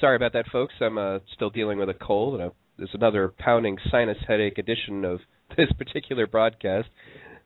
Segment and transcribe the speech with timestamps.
[0.00, 0.74] sorry about that, folks.
[0.80, 5.20] I'm uh, still dealing with a cold, and there's another pounding sinus headache edition of
[5.56, 6.88] this particular broadcast.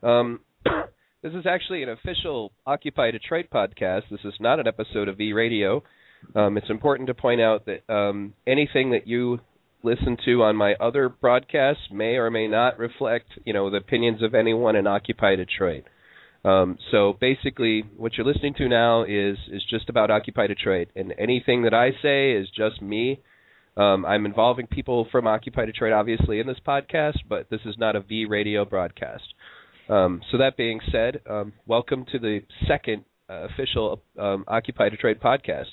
[0.03, 0.41] Um,
[1.23, 4.03] this is actually an official Occupy Detroit podcast.
[4.11, 5.83] This is not an episode of V Radio.
[6.35, 9.41] Um, it's important to point out that um, anything that you
[9.83, 14.23] listen to on my other broadcasts may or may not reflect, you know, the opinions
[14.23, 15.85] of anyone in Occupy Detroit.
[16.45, 21.13] Um, so basically, what you're listening to now is is just about Occupy Detroit, and
[21.19, 23.21] anything that I say is just me.
[23.77, 27.95] Um, I'm involving people from Occupy Detroit, obviously, in this podcast, but this is not
[27.95, 29.35] a V radio broadcast.
[29.89, 35.19] Um, so that being said, um, welcome to the second uh, official um, Occupy Detroit
[35.21, 35.67] podcast.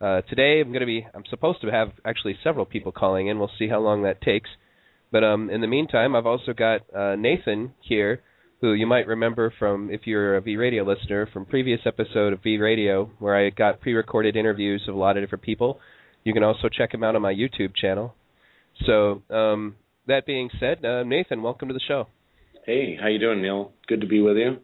[0.00, 3.38] Uh, today, I'm going to be I'm supposed to have actually several people calling in.
[3.38, 4.48] We'll see how long that takes.
[5.12, 8.22] But um, in the meantime, I've also got uh, Nathan here
[8.60, 12.42] who you might remember from if you're a V Radio listener from previous episode of
[12.42, 15.78] V Radio where I got pre-recorded interviews of a lot of different people.
[16.24, 18.14] You can also check him out on my YouTube channel.
[18.86, 22.08] So um, that being said, uh, Nathan, welcome to the show.
[22.66, 23.72] Hey, how you doing, Neil?
[23.86, 24.58] Good to be with you.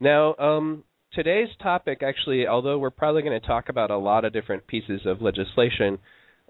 [0.00, 4.32] Now, um, today's topic, actually, although we're probably going to talk about a lot of
[4.32, 5.98] different pieces of legislation,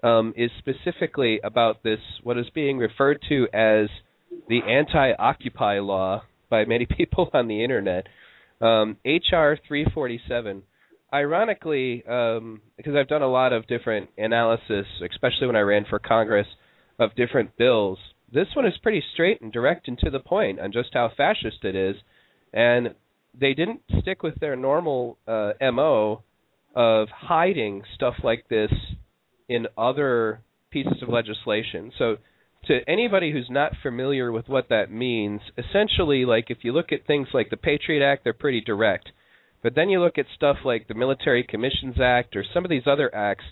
[0.03, 3.89] um, is specifically about this what is being referred to as
[4.47, 8.07] the anti-occupy law by many people on the internet.
[8.59, 10.63] Um, HR 347.
[11.13, 15.99] Ironically, um, because I've done a lot of different analysis, especially when I ran for
[15.99, 16.47] Congress,
[16.99, 17.97] of different bills,
[18.31, 21.63] this one is pretty straight and direct and to the point on just how fascist
[21.63, 21.95] it is.
[22.53, 22.95] And
[23.37, 26.23] they didn't stick with their normal uh, MO
[26.75, 28.71] of hiding stuff like this
[29.49, 31.91] in other pieces of legislation.
[31.97, 32.17] So
[32.65, 37.07] to anybody who's not familiar with what that means, essentially, like if you look at
[37.07, 39.09] things like the Patriot Act, they're pretty direct.
[39.63, 42.87] But then you look at stuff like the Military Commissions Act or some of these
[42.87, 43.45] other acts,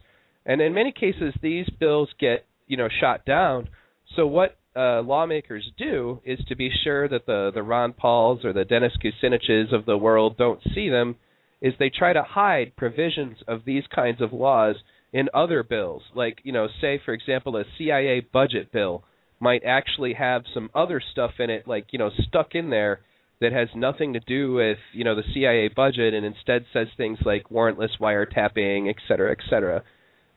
[0.46, 3.70] and in many cases these bills get you know shot down.
[4.16, 8.54] So what uh, lawmakers do is to be sure that the the Ron Pauls or
[8.54, 11.16] the Dennis Kuciniches of the world don't see them,
[11.62, 14.76] is they try to hide provisions of these kinds of laws
[15.12, 16.04] in other bills.
[16.16, 19.04] Like, you know, say for example a CIA budget bill
[19.40, 23.02] might actually have some other stuff in it like, you know, stuck in there
[23.42, 27.18] that has nothing to do with, you know, the CIA budget and instead says things
[27.26, 29.84] like warrantless wiretapping, et cetera, et cetera.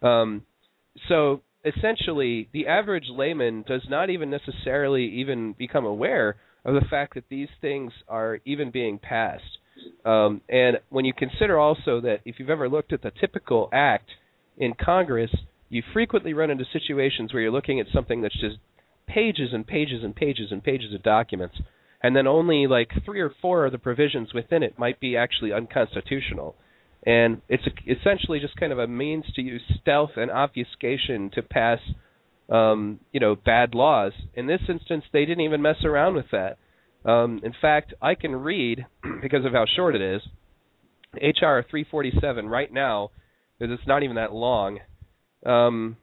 [0.02, 0.42] Um,
[1.08, 7.14] so essentially the average layman does not even necessarily even become aware of the fact
[7.14, 9.58] that these things are even being passed.
[10.04, 14.08] Um, and when you consider also that if you've ever looked at the typical act
[14.56, 15.30] in Congress,
[15.68, 18.56] you frequently run into situations where you're looking at something that's just
[19.06, 21.56] pages and pages and pages and pages of documents,
[22.02, 25.52] and then only like three or four of the provisions within it might be actually
[25.52, 26.54] unconstitutional.
[27.04, 31.42] And it's a, essentially just kind of a means to use stealth and obfuscation to
[31.42, 31.78] pass,
[32.48, 34.12] um, you know, bad laws.
[34.34, 36.58] In this instance, they didn't even mess around with that.
[37.04, 38.86] Um, in fact, I can read
[39.22, 40.22] because of how short it is.
[41.14, 43.10] HR 347 right now
[43.58, 44.80] because it's not even that long.
[45.44, 45.96] Um,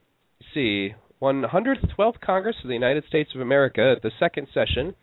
[0.54, 4.96] see, 112th Congress of the United States of America at the second session,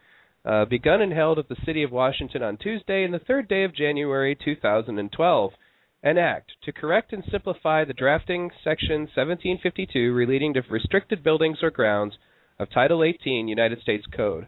[0.45, 3.65] uh, begun and held at the City of Washington on Tuesday and the third day
[3.65, 5.53] of January 2012.
[6.03, 11.71] An act to correct and simplify the drafting section 1752 relating to restricted buildings or
[11.71, 12.15] grounds
[12.59, 14.47] of Title 18 United States Code.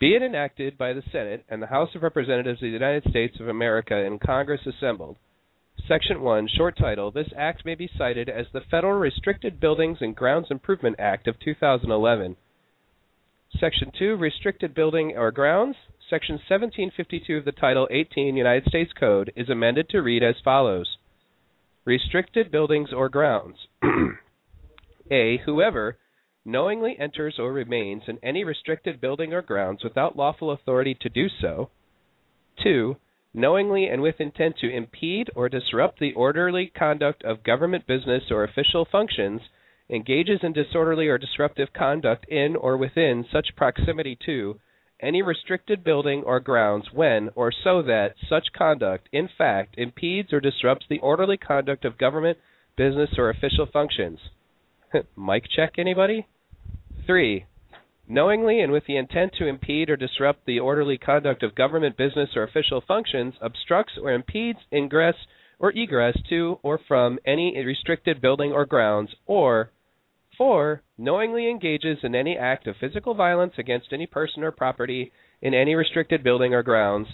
[0.00, 3.38] Be it enacted by the Senate and the House of Representatives of the United States
[3.38, 5.18] of America in Congress assembled
[5.86, 10.16] Section 1, short title, this act may be cited as the Federal Restricted Buildings and
[10.16, 12.36] Grounds Improvement Act of 2011.
[13.58, 15.76] Section 2, Restricted Building or Grounds,
[16.08, 20.96] Section 1752 of the Title 18 United States Code is amended to read as follows
[21.84, 23.56] Restricted Buildings or Grounds.
[25.10, 25.38] A.
[25.44, 25.98] Whoever
[26.44, 31.28] knowingly enters or remains in any restricted building or grounds without lawful authority to do
[31.40, 31.70] so.
[32.62, 32.96] 2
[33.32, 38.42] knowingly and with intent to impede or disrupt the orderly conduct of government business or
[38.42, 39.40] official functions,
[39.88, 44.58] engages in disorderly or disruptive conduct in or within such proximity to
[45.00, 50.40] any restricted building or grounds when or so that such conduct in fact impedes or
[50.40, 52.38] disrupts the orderly conduct of government,
[52.76, 54.18] business, or official functions.
[55.16, 56.26] Mic check anybody?
[57.06, 57.46] 3
[58.10, 62.30] knowingly and with the intent to impede or disrupt the orderly conduct of government business
[62.34, 65.14] or official functions, obstructs or impedes ingress
[65.60, 69.70] or egress to or from any restricted building or grounds, or
[70.36, 70.82] 4.
[70.98, 75.74] knowingly engages in any act of physical violence against any person or property in any
[75.74, 77.06] restricted building or grounds,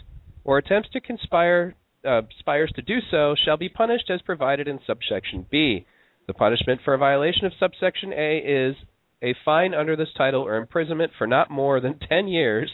[0.44, 1.74] or attempts to conspire
[2.04, 5.84] uh, to do so shall be punished as provided in subsection B.
[6.26, 8.76] The punishment for a violation of subsection A is
[9.22, 12.70] a fine under this title or imprisonment for not more than 10 years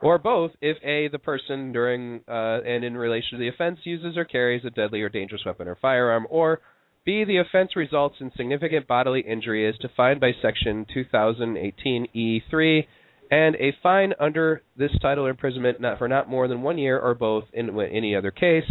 [0.00, 4.16] or both if A, the person during uh, and in relation to the offense uses
[4.16, 6.60] or carries a deadly or dangerous weapon or firearm, or
[7.04, 12.86] B, the offense results in significant bodily injury as defined by section 2018E3,
[13.30, 16.98] and a fine under this title or imprisonment not for not more than one year
[16.98, 18.70] or both in any other case.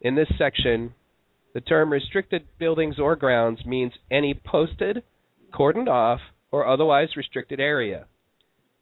[0.00, 0.94] In this section,
[1.54, 5.02] the term restricted buildings or grounds means any posted,
[5.52, 6.20] cordoned off,
[6.50, 8.06] or otherwise restricted area.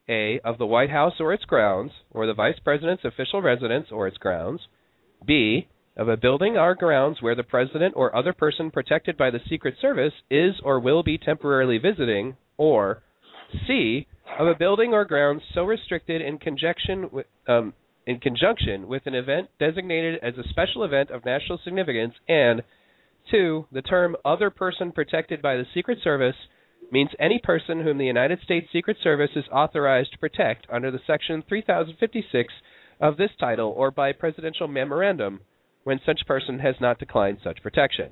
[0.09, 0.39] A.
[0.43, 4.17] Of the White House or its grounds, or the Vice President's official residence or its
[4.17, 4.61] grounds.
[5.25, 5.67] B.
[5.97, 9.75] Of a building or grounds where the President or other person protected by the Secret
[9.81, 12.37] Service is or will be temporarily visiting.
[12.57, 13.03] Or
[13.67, 14.07] C.
[14.39, 17.73] Of a building or grounds so restricted in conjunction with, um,
[18.11, 22.13] in conjunction with an event designated as a special event of national significance.
[22.27, 22.61] And
[23.29, 26.35] two, the term other person protected by the Secret Service
[26.91, 30.99] means any person whom the United States Secret Service is authorized to protect under the
[31.07, 32.53] Section 3056
[32.99, 35.39] of this title or by presidential memorandum
[35.83, 38.09] when such person has not declined such protection.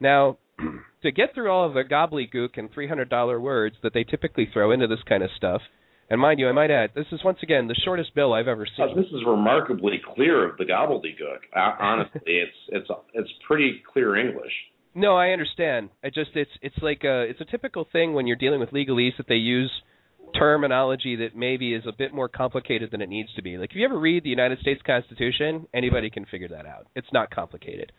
[0.00, 0.38] Now,
[1.02, 4.88] to get through all of the gobbledygook and $300 words that they typically throw into
[4.88, 5.62] this kind of stuff,
[6.08, 8.66] and mind you, I might add, this is once again the shortest bill I've ever
[8.66, 8.88] seen.
[8.90, 11.38] Uh, this is remarkably clear of the gobbledygook.
[11.80, 14.52] Honestly, it's it's it's pretty clear English.
[14.94, 15.90] No, I understand.
[16.02, 19.16] I just it's it's like a it's a typical thing when you're dealing with legalese
[19.18, 19.70] that they use
[20.38, 23.58] terminology that maybe is a bit more complicated than it needs to be.
[23.58, 26.86] Like if you ever read the United States Constitution, anybody can figure that out.
[26.94, 27.92] It's not complicated.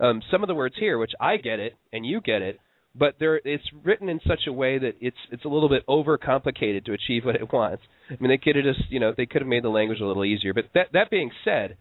[0.00, 2.58] Um, some of the words here, which I get it and you get it,
[2.94, 6.84] but there it's written in such a way that it's it's a little bit overcomplicated
[6.84, 7.82] to achieve what it wants.
[8.10, 10.06] I mean, they could have just you know they could have made the language a
[10.06, 10.54] little easier.
[10.54, 11.76] But that that being said,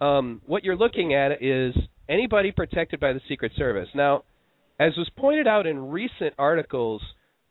[0.00, 1.74] um, what you're looking at is
[2.08, 3.88] anybody protected by the Secret Service.
[3.94, 4.24] Now,
[4.78, 7.02] as was pointed out in recent articles,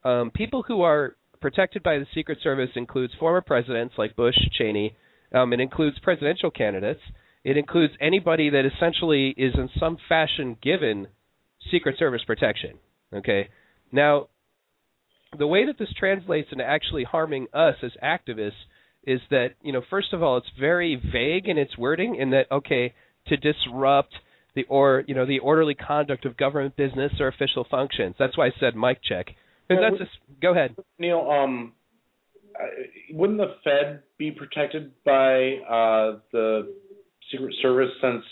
[0.04, 4.96] um, people who are protected by the Secret Service includes former presidents like Bush, Cheney.
[5.34, 7.02] Um, it includes presidential candidates.
[7.44, 11.08] It includes anybody that essentially is in some fashion given
[11.72, 12.78] Secret Service protection.
[13.14, 13.50] Okay.
[13.92, 14.28] Now,
[15.38, 18.52] the way that this translates into actually harming us as activists
[19.06, 22.46] is that you know first of all it's very vague in its wording in that
[22.52, 22.94] okay
[23.28, 24.14] to disrupt
[24.56, 28.16] the or you know the orderly conduct of government business or official functions.
[28.20, 29.28] That's why I said mic check.
[29.68, 31.30] Because that's just, go ahead, Neil.
[31.30, 31.74] Um,
[33.12, 36.74] wouldn't the Fed be protected by uh, the
[37.32, 38.24] Secret Service since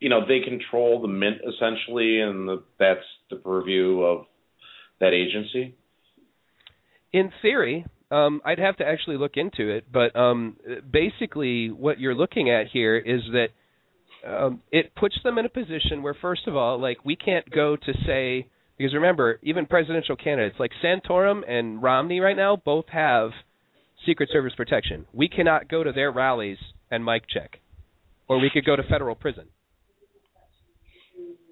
[0.00, 4.26] you know they control the mint essentially, and the, that's the purview of
[5.00, 5.76] that agency?
[7.12, 10.56] In theory, um, I'd have to actually look into it, but um,
[10.90, 13.48] basically, what you're looking at here is that
[14.26, 17.76] um, it puts them in a position where, first of all, like we can't go
[17.76, 18.46] to say
[18.80, 23.28] because remember, even presidential candidates like Santorum and Romney right now both have
[24.06, 25.04] Secret Service protection.
[25.12, 26.56] We cannot go to their rallies
[26.90, 27.60] and mic check,
[28.26, 29.48] or we could go to federal prison.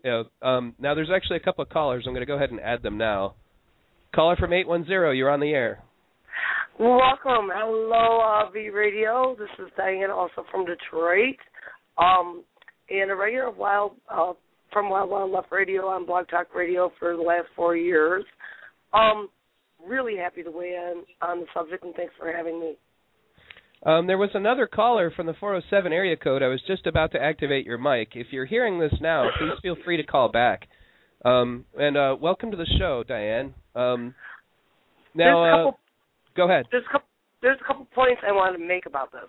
[0.04, 0.22] Yeah.
[0.42, 2.04] Um, now there's actually a couple of callers.
[2.06, 3.34] I'm going to go ahead and add them now.
[4.14, 5.82] Caller from 810, you're on the air.
[6.78, 7.50] Welcome.
[7.52, 9.34] Hello, V Radio.
[9.38, 11.36] This is Diane, also from Detroit.
[11.98, 12.44] Um,
[12.88, 14.32] and a regular Wild uh,
[14.72, 18.24] from Wild Wild Left Radio on Blog Talk Radio for the last four years.
[18.94, 19.28] Um,
[19.86, 22.76] really happy to weigh in on the subject, and thanks for having me.
[23.84, 26.42] Um, there was another caller from the 407 area code.
[26.42, 28.10] I was just about to activate your mic.
[28.14, 30.68] If you're hearing this now, please feel free to call back.
[31.24, 33.54] Um, and uh, welcome to the show, Diane.
[33.74, 34.14] Um,
[35.14, 36.66] now, a couple, uh, go ahead.
[36.70, 37.08] There's a couple.
[37.40, 39.28] There's a couple points I wanted to make about this.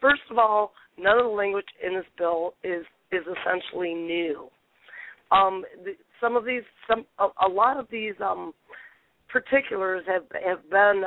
[0.00, 4.48] First of all, none of the language in this bill is is essentially new.
[5.32, 8.52] Um, the, some of these, some a, a lot of these um,
[9.28, 11.02] particulars have have been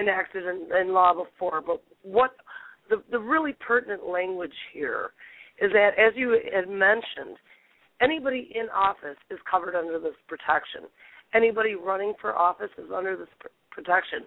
[0.00, 2.36] enacted in, in law before, but what
[2.88, 5.10] the the really pertinent language here
[5.60, 7.36] is that, as you had mentioned,
[8.00, 10.82] anybody in office is covered under this protection.
[11.34, 14.20] Anybody running for office is under this pr- protection.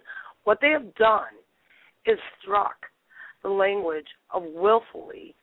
[0.44, 1.32] What they have done
[2.06, 2.76] is struck
[3.42, 5.34] the language of willfully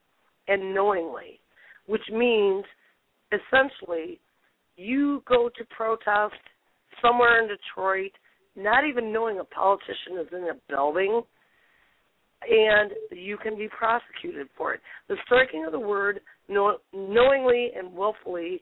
[0.47, 1.39] and knowingly,
[1.87, 2.65] which means
[3.31, 4.19] essentially
[4.75, 6.33] you go to protest
[7.01, 8.11] somewhere in Detroit,
[8.55, 11.21] not even knowing a politician is in a building,
[12.49, 14.81] and you can be prosecuted for it.
[15.09, 18.61] The striking of the word know, knowingly and willfully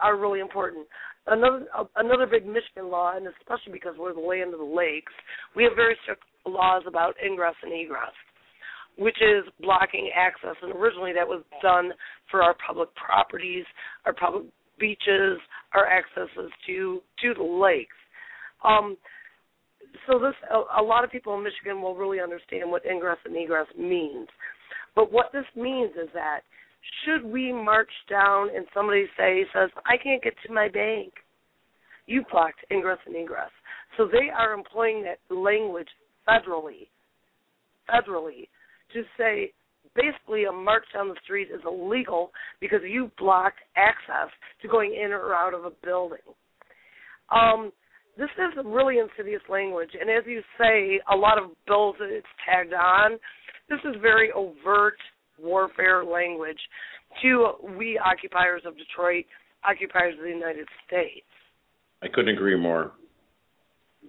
[0.00, 0.86] are really important.
[1.26, 5.12] Another uh, another big Michigan law, and especially because we're the land of the lakes,
[5.54, 8.12] we have very strict laws about ingress and egress
[8.98, 10.54] which is blocking access.
[10.60, 11.92] And originally that was done
[12.30, 13.64] for our public properties,
[14.04, 14.44] our public
[14.78, 15.38] beaches
[15.74, 17.96] our accesses to to the lakes.
[18.64, 18.96] Um,
[20.06, 23.36] so this a, a lot of people in Michigan will really understand what ingress and
[23.36, 24.28] egress means.
[24.94, 26.40] But what this means is that
[27.04, 31.12] should we march down and somebody say says I can't get to my bank,
[32.06, 33.50] you blocked ingress and egress.
[33.96, 35.88] So they are employing that language
[36.28, 36.88] federally,
[37.88, 38.48] federally,
[38.92, 39.52] to say
[39.94, 42.30] basically a march down the street is illegal
[42.60, 44.32] because you blocked access
[44.62, 46.18] to going in or out of a building.
[47.30, 47.72] Um,
[48.16, 52.26] this is really insidious language, and as you say, a lot of bills that it's
[52.46, 53.12] tagged on.
[53.70, 54.96] This is very overt
[55.40, 56.58] warfare language
[57.22, 59.24] to we occupiers of Detroit,
[59.64, 61.26] occupiers of the United States.
[62.02, 62.92] I couldn't agree more.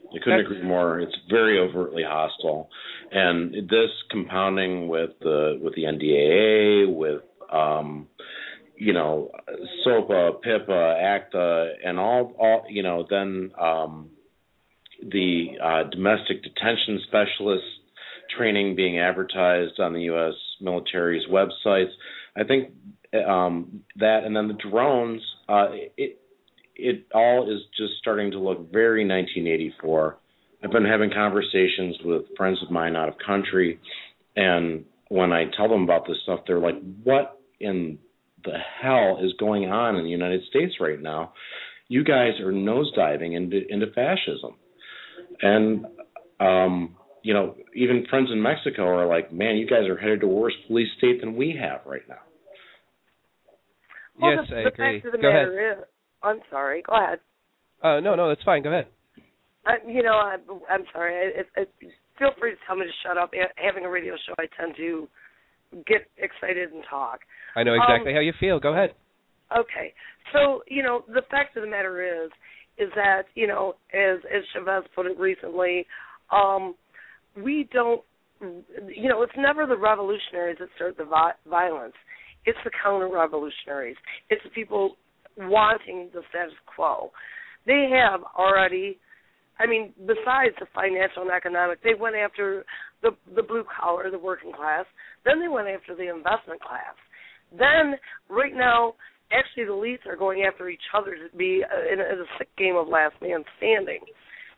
[0.10, 1.00] I couldn't agree more.
[1.00, 2.70] It's very overtly hostile,
[3.12, 8.08] and this compounding with the with the NDAA, with um,
[8.76, 9.32] you know,
[9.84, 14.10] SOPA, PIPA, ACTA, and all, all you know, then um,
[15.02, 17.64] the uh, domestic detention specialist
[18.38, 20.34] training being advertised on the U.S.
[20.62, 21.92] military's websites.
[22.36, 22.74] I think
[23.28, 25.22] um, that, and then the drones.
[25.48, 26.20] Uh, it
[26.76, 30.18] it all is just starting to look very 1984.
[30.64, 33.80] I've been having conversations with friends of mine out of country,
[34.36, 38.00] and when I tell them about this stuff, they're like, "What in
[38.44, 41.34] the hell is going on in the United States right now?
[41.88, 44.56] You guys are nosediving into into fascism."
[45.42, 45.86] And
[46.40, 50.28] um, you know, even friends in Mexico are like, "Man, you guys are headed to
[50.28, 52.20] a worse police state than we have right now."
[54.22, 55.02] Well, yes, the, I the agree.
[55.02, 55.48] Fact of the Go ahead.
[55.48, 55.78] matter is,
[56.22, 56.84] I'm sorry.
[56.88, 57.20] Go ahead.
[57.82, 58.64] Uh, no, no, that's fine.
[58.64, 58.88] Go ahead.
[59.66, 60.38] I, you know, I,
[60.70, 61.16] I'm sorry.
[61.16, 61.70] It, it,
[62.20, 63.32] feel free to tell me to shut up.
[63.56, 65.08] Having a radio show, I tend to
[65.88, 67.20] get excited and talk.
[67.56, 68.60] I know exactly Um, how you feel.
[68.60, 68.96] Go ahead.
[69.56, 69.94] Okay.
[70.32, 72.32] So, you know, the fact of the matter is
[72.78, 75.86] is that, you know, as as Chavez put it recently,
[76.32, 76.76] um
[77.36, 78.02] we don't
[78.88, 81.94] you know, it's never the revolutionaries that start the vi- violence.
[82.46, 83.96] It's the counter-revolutionaries.
[84.30, 84.98] It's the people
[85.38, 87.12] wanting the status quo.
[87.66, 89.00] They have already
[89.60, 92.66] I mean, besides the financial and economic, they went after
[93.02, 94.86] the the blue collar, the working class.
[95.26, 96.96] Then they went after the investment class.
[97.52, 97.96] Then,
[98.30, 98.96] right now,
[99.32, 102.26] actually, the elites are going after each other to be uh, in a, in a
[102.38, 104.00] sick game of last man standing.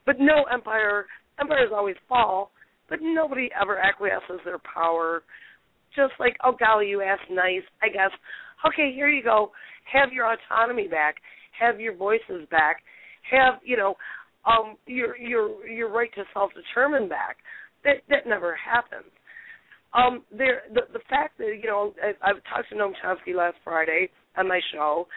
[0.06, 1.08] But no empire,
[1.40, 2.52] empires always fall,
[2.90, 5.24] but nobody ever acquiesces their power.
[5.96, 8.12] Just like, oh golly, you asked nice, I guess.
[8.66, 9.52] Okay, here you go.
[9.92, 11.16] Have your autonomy back.
[11.60, 12.78] Have your voices back.
[13.32, 13.96] Have you know,
[14.46, 17.38] um, your your your right to self determine back.
[17.84, 19.12] That that never happens.
[19.94, 23.58] Um, there the the fact that you know I, I talked to Noam Chomsky last
[23.64, 25.08] Friday on my show,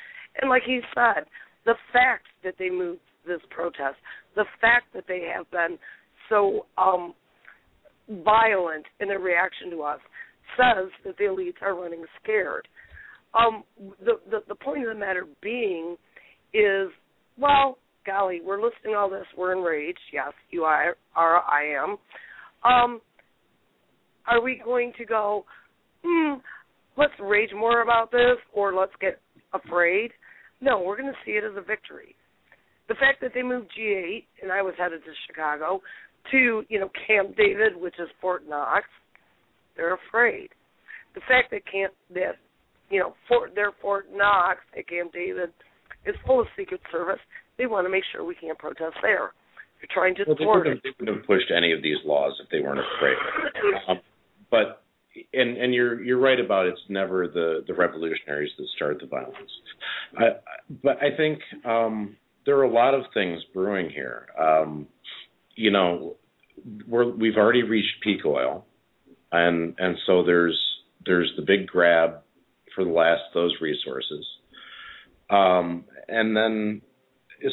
[0.41, 1.25] and like he said,
[1.67, 3.97] the fact that they moved this protest,
[4.37, 5.79] the fact that they have been
[6.29, 7.15] so um,
[8.25, 10.01] violent in their reaction to us,
[10.57, 12.69] says that the elites are running scared.
[13.39, 13.65] Um,
[14.05, 15.97] the, the the point of the matter being
[16.55, 16.89] is,
[17.39, 19.99] well, golly, we're listening to all this, we're enraged.
[20.13, 21.97] Yes, you are, are I am.
[22.65, 23.01] Um,
[24.27, 25.45] are we going to go,
[26.03, 26.35] hmm,
[26.97, 29.21] let's rage more about this or let's get
[29.53, 30.11] afraid?
[30.61, 32.15] No, we're going to see it as a victory.
[32.89, 35.83] The fact that they moved G8 and I was headed to Chicago
[36.31, 38.87] to, you know, Camp David, which is Fort Knox,
[39.77, 40.49] they're afraid.
[41.15, 42.37] The fact that Camp that
[42.91, 45.51] you know Fort their Fort Knox at Camp David
[46.05, 47.21] is full of Secret Service,
[47.59, 49.33] they want to make sure we can't protest there.
[49.81, 50.83] They're trying to Well, thwart wouldn't, it.
[50.85, 53.17] they wouldn't have pushed any of these laws if they weren't afraid.
[53.89, 54.01] Um,
[54.51, 54.83] but
[55.35, 59.37] and and you're you're right about it's never the the revolutionaries that start the violence.
[60.17, 60.33] I, I-
[60.83, 64.27] but I think um, there are a lot of things brewing here.
[64.39, 64.87] Um,
[65.57, 66.17] you know,
[66.87, 68.65] we're we've already reached peak oil,
[69.33, 70.59] and and so there's
[71.07, 72.19] there's the big grab
[72.75, 74.25] for the last of those resources,
[75.31, 76.83] um, and then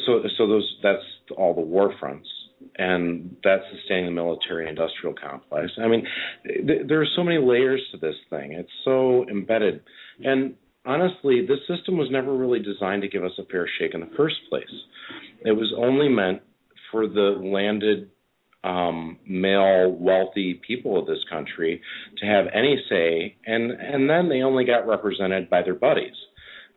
[0.06, 1.04] so so those that's
[1.38, 2.27] all the war fronts
[2.77, 5.72] and that's sustaining the military industrial complex.
[5.77, 6.08] I mean
[6.46, 8.54] th- there are so many layers to this thing.
[8.54, 9.82] It's so embedded.
[10.24, 14.01] And honestly this system was never really designed to give us a fair shake in
[14.01, 14.65] the first place.
[15.46, 16.42] It was only meant
[16.92, 18.10] for the landed
[18.63, 21.82] um, male wealthy people of this country
[22.18, 26.15] to have any say and and then they only got represented by their buddies.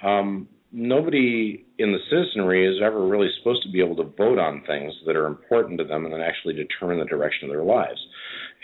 [0.03, 4.63] Um, nobody in the citizenry is ever really supposed to be able to vote on
[4.67, 8.01] things that are important to them and then actually determine the direction of their lives.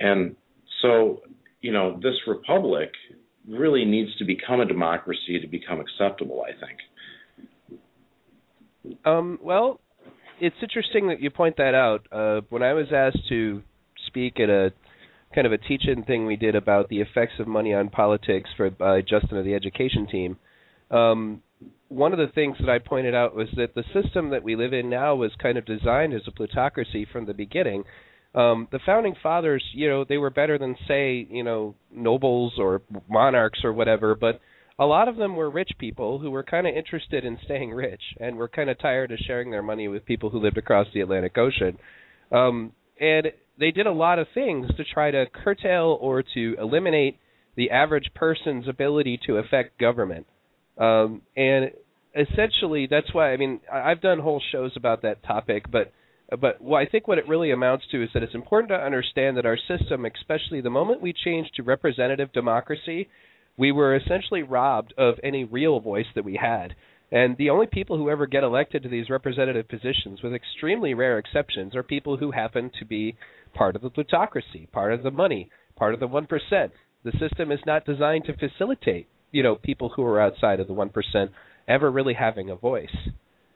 [0.01, 0.37] And
[0.83, 1.23] so,
[1.61, 2.91] you know, this republic
[3.49, 6.79] really needs to become a democracy to become acceptable, I think.
[9.05, 9.81] Um, well,
[10.41, 12.07] it's interesting that you point that out.
[12.13, 13.63] Uh, when I was asked to
[14.07, 14.73] speak at a
[15.35, 18.71] kind of a teach-in thing we did about the effects of money on politics for
[18.71, 20.37] by Justin of the education team,
[20.91, 21.43] um,
[21.89, 24.73] one of the things that I pointed out was that the system that we live
[24.73, 27.85] in now was kind of designed as a plutocracy from the beginning.
[28.35, 32.83] Um, the founding fathers, you know, they were better than say, you know, nobles or
[33.09, 34.41] monarchs or whatever, but
[34.79, 38.03] a lot of them were rich people who were kind of interested in staying rich
[38.19, 41.01] and were kind of tired of sharing their money with people who lived across the
[41.01, 41.79] Atlantic Ocean.
[42.33, 47.19] Um, and they did a lot of things to try to curtail or to eliminate
[47.57, 50.27] the average person's ability to affect government.
[50.79, 51.71] Um, and
[52.15, 55.93] essentially, that's why I mean I've done whole shows about that topic, but
[56.41, 59.37] but what I think what it really amounts to is that it's important to understand
[59.37, 63.09] that our system, especially the moment we changed to representative democracy,
[63.57, 66.75] we were essentially robbed of any real voice that we had.
[67.13, 71.19] And the only people who ever get elected to these representative positions, with extremely rare
[71.19, 73.17] exceptions, are people who happen to be
[73.53, 76.27] part of the plutocracy, part of the money, part of the 1%.
[77.05, 80.73] The system is not designed to facilitate, you know, people who are outside of the
[80.73, 81.29] 1%
[81.67, 82.95] ever really having a voice.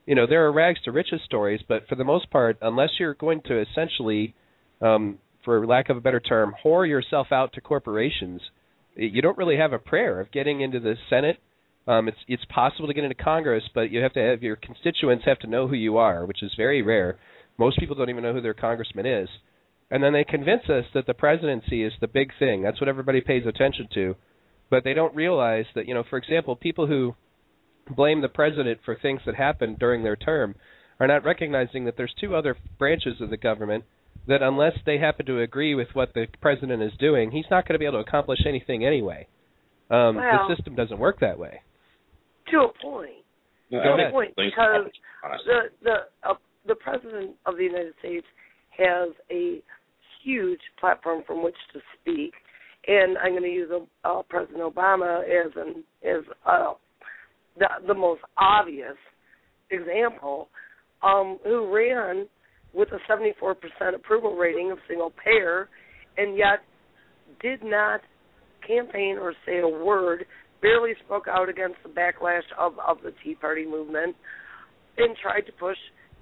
[0.06, 3.14] You know, there are rags to riches stories, but for the most part, unless you're
[3.14, 4.34] going to essentially,
[4.82, 8.40] um, for lack of a better term, whore yourself out to corporations,
[8.96, 11.38] you don't really have a prayer of getting into the Senate.
[11.86, 15.24] Um, it's it's possible to get into Congress, but you have to have your constituents
[15.26, 17.18] have to know who you are, which is very rare.
[17.56, 19.28] Most people don't even know who their congressman is,
[19.90, 22.62] and then they convince us that the presidency is the big thing.
[22.62, 24.16] That's what everybody pays attention to,
[24.70, 27.14] but they don't realize that you know, for example, people who
[27.94, 30.54] blame the president for things that happened during their term
[31.00, 33.84] are not recognizing that there's two other branches of the government
[34.26, 37.74] that unless they happen to agree with what the president is doing, he's not going
[37.74, 39.26] to be able to accomplish anything anyway.
[39.90, 41.62] Um, well, the system doesn't work that way.
[42.50, 43.10] To a point.
[43.70, 44.08] No, to ahead.
[44.08, 44.90] a point, because
[45.46, 46.34] the the uh,
[46.66, 48.26] the president of the United States
[48.70, 49.62] has a
[50.22, 52.32] huge platform from which to speak,
[52.86, 53.70] and I'm going to use
[54.04, 56.74] uh, President Obama as an as uh,
[57.58, 58.96] the the most obvious
[59.70, 60.48] example,
[61.02, 62.26] um, who ran
[62.72, 63.54] with a 74%
[63.94, 65.68] approval rating of single payer,
[66.16, 66.60] and yet
[67.40, 68.00] did not
[68.66, 70.26] campaign or say a word,
[70.60, 74.14] barely spoke out against the backlash of, of the Tea Party movement,
[74.98, 75.76] and tried to push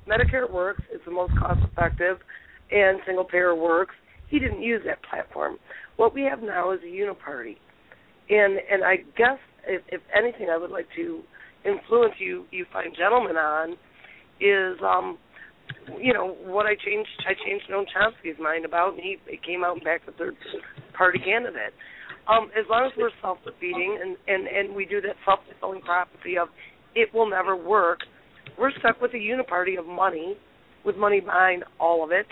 [0.08, 2.18] Medicare works, it's the most cost effective,
[2.70, 3.94] and single payer works.
[4.28, 5.58] He didn't use that platform.
[5.96, 7.56] What we have now is a uniparty.
[8.28, 11.22] And and I guess if, if anything I would like to
[11.64, 13.72] influence you you fine gentlemen on
[14.40, 15.18] is um
[16.00, 17.10] you know what I changed.
[17.26, 20.36] I changed Noam Chomsky's mind about, and he, he came out and backed the third
[20.96, 21.72] party candidate.
[22.28, 25.82] Um, as long as we're self defeating and, and and we do that self fulfilling
[25.82, 26.48] prophecy of
[26.94, 28.00] it will never work,
[28.58, 30.36] we're stuck with a uniparty of money,
[30.84, 32.26] with money behind all of it.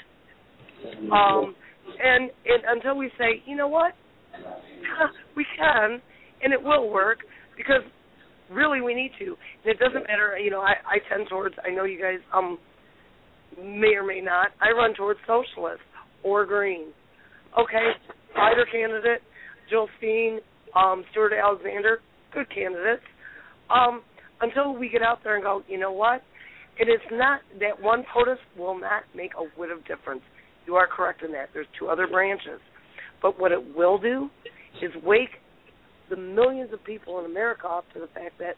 [1.12, 1.54] Um,
[2.02, 3.92] and, and until we say, you know what,
[5.36, 6.00] we can,
[6.42, 7.18] and it will work
[7.56, 7.82] because
[8.50, 9.36] really we need to.
[9.64, 10.38] And it doesn't matter.
[10.38, 11.54] You know, I, I tend towards.
[11.64, 12.58] I know you guys um
[13.58, 14.48] may or may not.
[14.60, 15.82] I run towards socialist
[16.22, 16.88] or green.
[17.58, 17.90] Okay,
[18.36, 19.22] either candidate,
[19.70, 20.40] Jill Stein,
[20.74, 22.00] um, Stewart Alexander,
[22.32, 23.02] good candidates.
[23.70, 24.02] Um,
[24.40, 26.22] until we get out there and go, you know what?
[26.78, 30.22] It is not that one POTUS will not make a whit of difference.
[30.66, 31.50] You are correct in that.
[31.52, 32.60] There's two other branches.
[33.22, 34.28] But what it will do
[34.82, 35.30] is wake
[36.10, 38.54] the millions of people in America up to the fact that,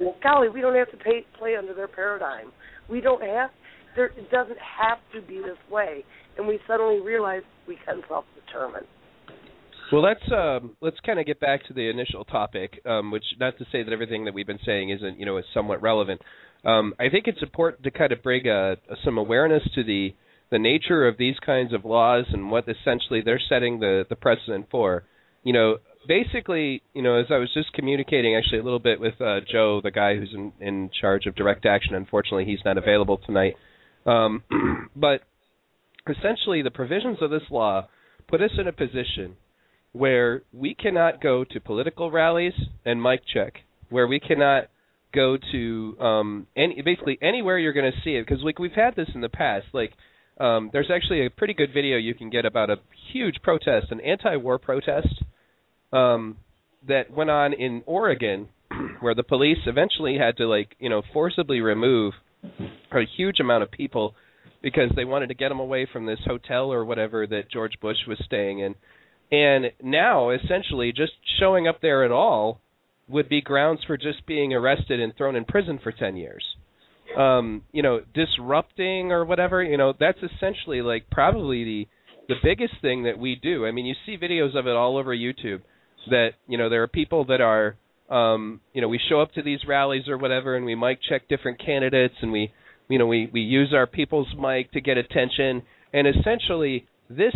[0.00, 2.52] well, golly, we don't have to pay, play under their paradigm.
[2.88, 3.50] We don't have
[3.96, 6.04] there it doesn't have to be this way
[6.38, 8.84] and we suddenly realize we can self determine
[9.92, 13.58] Well, let's um, let's kind of get back to the initial topic, um, which not
[13.58, 16.20] to say that everything that we've been saying isn't you know is somewhat relevant.
[16.64, 20.14] Um, I think it's important to kind of bring a, some awareness to the
[20.50, 24.66] the nature of these kinds of laws and what essentially they're setting the the precedent
[24.70, 25.04] for.
[25.42, 29.20] You know, basically, you know, as I was just communicating actually a little bit with
[29.20, 31.94] uh, Joe, the guy who's in, in charge of direct action.
[31.94, 33.54] Unfortunately, he's not available tonight.
[34.06, 34.42] Um,
[34.96, 35.22] but
[36.08, 37.88] essentially, the provisions of this law
[38.28, 39.36] put us in a position
[39.92, 42.52] where we cannot go to political rallies
[42.84, 43.54] and mic check,
[43.88, 44.68] where we cannot
[45.12, 48.94] go to um, any basically anywhere you're going to see it because like we've had
[48.94, 49.92] this in the past like
[50.40, 52.76] um, there's actually a pretty good video you can get about a
[53.12, 55.22] huge protest an anti-war protest
[55.92, 56.36] um,
[56.88, 58.48] that went on in Oregon
[59.00, 62.14] where the police eventually had to like you know forcibly remove
[62.92, 64.14] a huge amount of people
[64.62, 67.96] because they wanted to get them away from this hotel or whatever that George Bush
[68.06, 68.74] was staying in.
[69.32, 72.60] And now, essentially, just showing up there at all
[73.08, 76.44] would be grounds for just being arrested and thrown in prison for 10 years.
[77.16, 81.88] Um, you know, disrupting or whatever, you know, that's essentially like probably the
[82.28, 83.66] the biggest thing that we do.
[83.66, 85.62] I mean, you see videos of it all over YouTube
[86.08, 87.76] that, you know, there are people that are
[88.08, 91.28] um, you know, we show up to these rallies or whatever and we mic check
[91.28, 92.52] different candidates and we
[92.88, 97.34] you know, we we use our people's mic to get attention and essentially this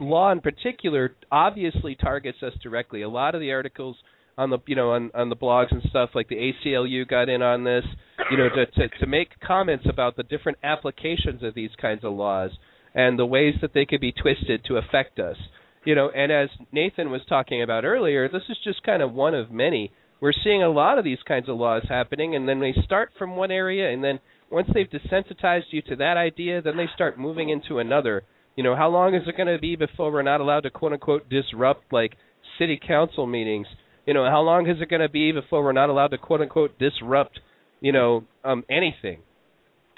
[0.00, 3.02] law in particular obviously targets us directly.
[3.02, 3.96] A lot of the articles
[4.36, 7.42] on the you know on on the blogs and stuff like the ACLU got in
[7.42, 7.84] on this,
[8.30, 12.12] you know, to to, to make comments about the different applications of these kinds of
[12.12, 12.50] laws
[12.94, 15.36] and the ways that they could be twisted to affect us.
[15.84, 19.34] You know, and as Nathan was talking about earlier, this is just kind of one
[19.34, 19.92] of many.
[20.20, 23.36] We're seeing a lot of these kinds of laws happening, and then they start from
[23.36, 24.20] one area, and then
[24.50, 28.22] once they've desensitized you to that idea, then they start moving into another.
[28.56, 30.92] You know, how long is it going to be before we're not allowed to quote
[30.92, 32.16] unquote disrupt like
[32.58, 33.66] city council meetings?
[34.06, 36.40] You know, how long is it going to be before we're not allowed to quote
[36.40, 37.40] unquote disrupt,
[37.80, 39.20] you know, um anything?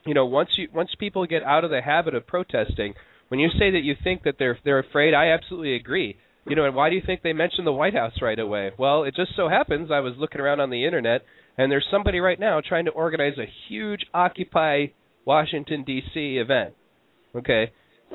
[0.04, 2.94] You know, once you once people get out of the habit of protesting,
[3.28, 6.16] when you say that you think that they're they're afraid, I absolutely agree.
[6.48, 8.70] You know, and why do you think they mentioned the White House right away?
[8.78, 11.22] Well, it just so happens I was looking around on the internet
[11.58, 14.86] and there's somebody right now trying to organize a huge Occupy
[15.24, 16.38] Washington D.C.
[16.38, 16.74] event.
[17.34, 17.72] Okay,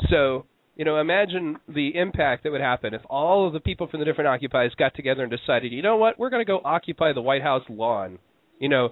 [0.10, 0.46] so
[0.82, 4.06] you know, imagine the impact that would happen if all of the people from the
[4.06, 7.22] different occupies got together and decided, you know what, we're going to go occupy the
[7.22, 8.18] White House lawn.
[8.58, 8.90] You know,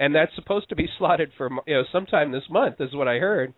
[0.00, 3.18] and that's supposed to be slotted for you know sometime this month, is what I
[3.18, 3.54] heard.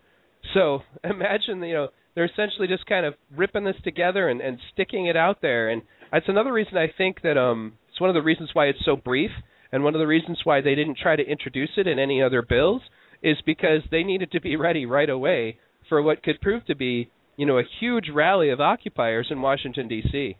[0.53, 5.07] So imagine you know they're essentially just kind of ripping this together and, and sticking
[5.07, 8.21] it out there, and that's another reason I think that um it's one of the
[8.21, 9.31] reasons why it's so brief,
[9.71, 12.43] and one of the reasons why they didn't try to introduce it in any other
[12.43, 12.83] bills
[13.23, 15.57] is because they needed to be ready right away
[15.89, 17.09] for what could prove to be
[17.41, 20.37] you know a huge rally of occupiers in Washington D.C.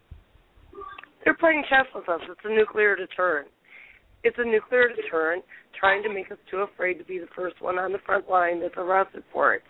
[1.24, 2.20] They're playing chess with us.
[2.30, 3.48] It's a nuclear deterrent.
[4.22, 5.44] It's a nuclear deterrent
[5.78, 8.60] trying to make us too afraid to be the first one on the front line
[8.60, 9.62] that's arrested for it.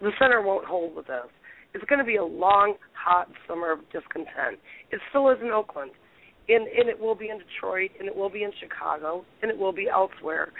[0.00, 1.26] The center won't hold with us.
[1.74, 4.62] It's going to be a long, hot summer of discontent.
[4.92, 5.90] It still is in Oakland,
[6.48, 9.58] and, and it will be in Detroit, and it will be in Chicago, and it
[9.58, 10.52] will be elsewhere.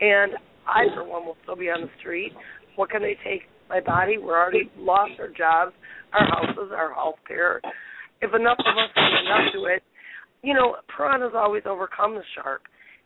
[0.00, 0.32] And
[0.66, 2.32] I, for one, will still be on the street.
[2.74, 3.42] What can they take?
[3.70, 4.18] My body.
[4.18, 5.72] We're already lost our jobs,
[6.12, 7.60] our houses, our health care.
[8.20, 9.82] If enough of us stand up to it,
[10.42, 12.62] you know, piranhas always overcome the shark.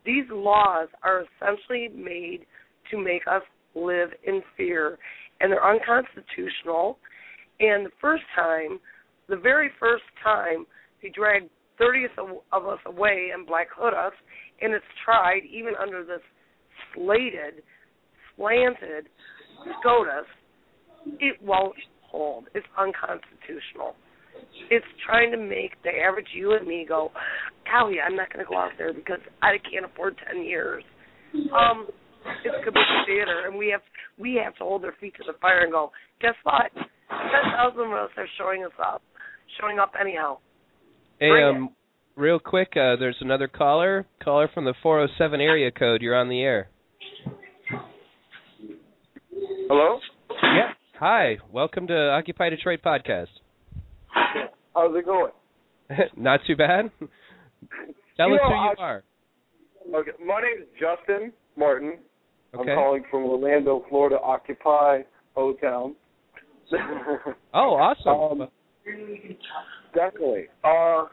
[0.07, 2.47] These laws are essentially made
[2.91, 3.43] to make us
[3.75, 4.99] live in fear,
[5.41, 6.99] and they're unconstitutional.
[7.61, 8.81] And the first time,
[9.29, 10.65] the very first time,
[11.03, 12.07] they dragged 30
[12.53, 14.13] of us away and black hood us,
[14.63, 16.23] and it's tried even under this
[16.95, 17.63] slated,
[18.37, 19.09] slanted
[19.81, 20.27] SCOTUS,
[21.21, 22.45] it won't hold.
[22.55, 23.95] It's unconstitutional.
[24.71, 27.11] It's trying to make the average you and me go,
[27.71, 30.85] golly, I'm not going to go out there because I can't afford 10 years.
[31.35, 31.89] Um,
[32.45, 33.83] it's commission theater, and we have
[34.19, 35.91] we have to hold their feet to the fire and go.
[36.21, 36.71] Guess what?
[36.75, 39.03] Ten thousand of us are showing us up,
[39.61, 40.39] showing up anyhow.
[41.19, 41.71] Hey, um,
[42.17, 44.07] real quick, uh, there's another caller.
[44.23, 46.03] Caller from the 407 area code.
[46.03, 46.69] You're on the air.
[49.69, 49.99] Hello.
[50.43, 50.73] Yeah.
[50.99, 51.39] Hi.
[51.53, 53.27] Welcome to Occupy Detroit podcast.
[54.75, 55.33] How's it going?
[56.17, 56.91] Not too bad.
[58.17, 59.05] Tell You us know, who you I- are.
[59.95, 61.99] Okay, my name is Justin Martin.
[62.55, 62.71] Okay.
[62.71, 64.17] I'm calling from Orlando, Florida.
[64.23, 65.03] Occupy
[65.37, 65.95] O Town.
[67.53, 68.41] Oh, awesome.
[68.43, 68.49] Um,
[69.95, 70.47] Definitely.
[70.65, 71.05] Uh,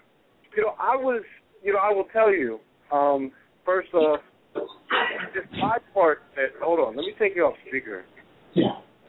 [0.55, 1.21] you know, I was,
[1.61, 2.59] you know, I will tell you.
[2.91, 3.31] Um,
[3.65, 4.21] first off,
[4.55, 6.19] this my part.
[6.35, 8.05] That, hold on, let me take you off speaker.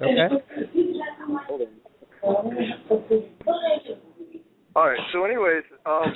[0.03, 0.29] Okay.
[4.75, 4.99] All right.
[5.13, 6.15] So, anyways, um,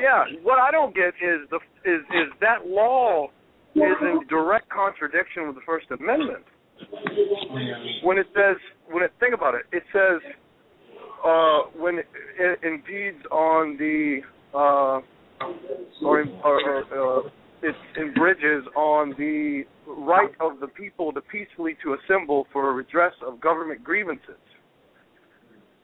[0.00, 3.28] yeah, what I don't get is the is is that law
[3.74, 6.44] is in direct contradiction with the First Amendment.
[8.02, 8.56] When it says,
[8.90, 10.20] when it think about it, it says
[11.24, 12.06] uh, when it,
[12.38, 14.20] it impedes on the
[14.54, 15.00] uh,
[16.04, 17.30] or, or, or uh,
[17.62, 23.40] it infringes on the right of the people to peacefully to assemble for redress of
[23.40, 24.40] government grievances.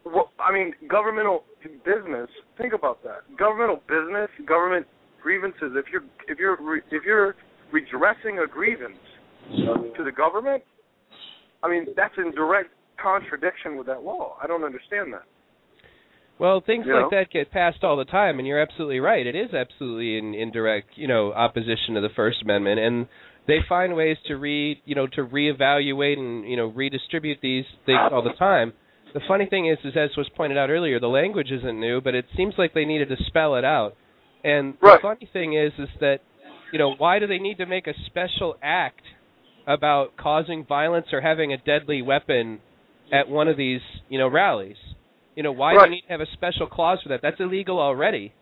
[0.05, 1.45] Well, I mean, governmental
[1.85, 2.29] business.
[2.57, 3.21] Think about that.
[3.39, 4.87] Governmental business, government
[5.23, 5.73] grievances.
[5.75, 7.37] If you're if you're re, if you're
[7.73, 8.99] redressing a grievance
[9.51, 10.63] to the government,
[11.63, 14.37] I mean that's in direct contradiction with that law.
[14.43, 15.25] I don't understand that.
[16.39, 17.19] Well, things You like know?
[17.19, 19.27] that get passed all the time, and you're absolutely right.
[19.27, 23.09] It is absolutely in, in direct, you know, opposition to the First Amendment, and
[23.47, 28.01] they find ways to re, you know, to reevaluate and you know redistribute these things
[28.13, 28.73] all the time.
[29.15, 32.15] The funny thing is, is as was pointed out earlier, the language isn't new, but
[32.15, 33.95] it seems like they needed to spell it out.
[34.45, 34.99] And Right.
[34.99, 36.21] the funny thing is, is that
[36.73, 39.01] you know, why do they need to make a special act
[39.67, 42.61] about causing violence or having a deadly weapon
[43.13, 44.77] at one of these, you know, rallies.
[45.39, 45.85] You know, why Right.
[45.85, 47.23] do you need to have a special clause for that?
[47.23, 48.33] That's illegal already.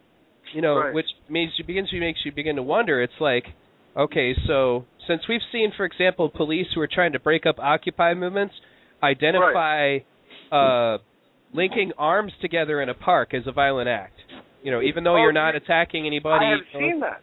[0.55, 0.95] You know, Right.
[0.95, 3.03] which means you begins to makes you begin to wonder.
[3.03, 3.53] It's like,
[3.95, 8.15] okay, so since we've seen, for example, police who are trying to break up Occupy
[8.15, 8.55] movements
[9.03, 9.99] identify
[10.51, 10.97] uh,
[11.53, 14.19] linking arms together in a park as a violent act.
[14.63, 16.47] You know, even though you're not attacking anybody.
[16.47, 17.21] I have you know, seen that.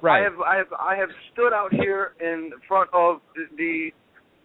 [0.00, 0.20] Right.
[0.20, 3.20] I have I have I have stood out here in front of
[3.58, 3.90] the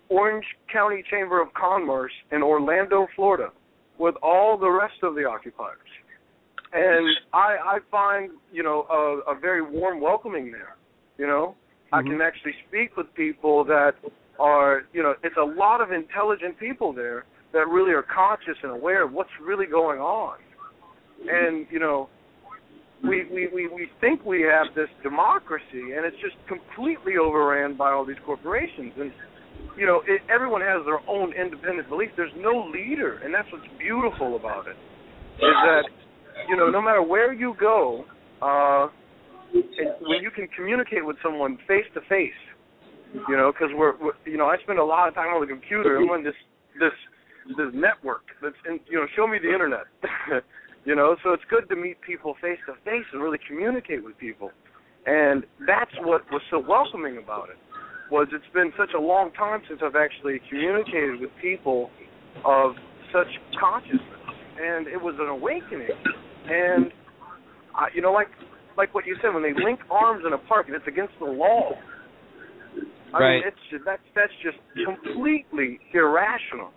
[0.09, 3.53] Orange County Chamber of Commerce in Orlando, Florida,
[3.97, 5.77] with all the rest of the occupiers.
[6.73, 10.75] And I I find, you know, a, a very warm welcoming there.
[11.17, 11.55] You know?
[11.93, 12.07] I Mhm.
[12.07, 13.95] can actually speak with people that
[14.39, 18.71] are, you know, it's a lot of intelligent people there that really are conscious and
[18.71, 20.37] aware of what's really going on.
[21.29, 22.09] And, you know,
[23.03, 27.91] we, we, we, we think we have this democracy, and it's just completely overran by
[27.91, 28.91] all these corporations.
[28.99, 29.13] And
[29.77, 32.09] you know, it, everyone has their own independent belief.
[32.15, 34.77] There's no leader, and that's what's beautiful about it.
[35.35, 35.83] Is that
[36.47, 38.05] you know, no matter where you go,
[38.41, 38.87] uh,
[39.53, 42.39] and when you can communicate with someone face to face,
[43.27, 45.47] you know, because we're, we're, you know, I spend a lot of time on the
[45.47, 45.97] computer.
[45.97, 46.35] I'm on this
[46.79, 46.91] this
[47.57, 49.85] this network that's, in, you know, show me the internet.
[50.85, 54.17] you know, so it's good to meet people face to face and really communicate with
[54.17, 54.51] people.
[55.05, 57.57] And that's what was so welcoming about it.
[58.11, 61.89] Was it's been such a long time since I've actually communicated with people
[62.45, 62.75] of
[63.11, 63.27] such
[63.59, 64.01] consciousness,
[64.61, 65.89] and it was an awakening.
[66.47, 66.91] And
[67.73, 68.27] I, you know, like
[68.77, 71.25] like what you said, when they link arms in a park and it's against the
[71.25, 71.71] law.
[73.13, 73.35] I Right.
[73.35, 76.71] mean, it's just, that's that's just completely irrational.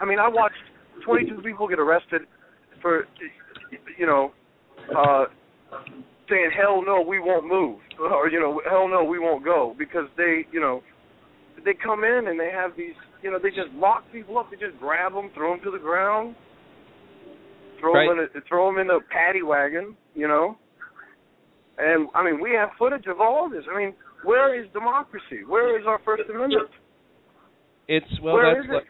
[0.00, 0.56] I mean, I watched
[1.04, 2.22] 22 people get arrested
[2.80, 3.06] for,
[3.98, 4.32] you know,
[4.96, 5.24] uh,
[6.28, 10.06] saying hell no, we won't move, or you know, hell no, we won't go because
[10.16, 10.82] they, you know,
[11.64, 14.50] they come in and they have these, you know, they just lock people up.
[14.50, 16.36] They just grab them, throw them to the ground,
[17.80, 18.08] throw Right.
[18.08, 20.56] them in, a, throw them in a paddy wagon, you know.
[21.78, 23.64] And I mean, we have footage of all this.
[23.72, 25.44] I mean, where is democracy?
[25.46, 26.70] Where is our First Amendment?
[27.86, 28.84] It's well, Where that's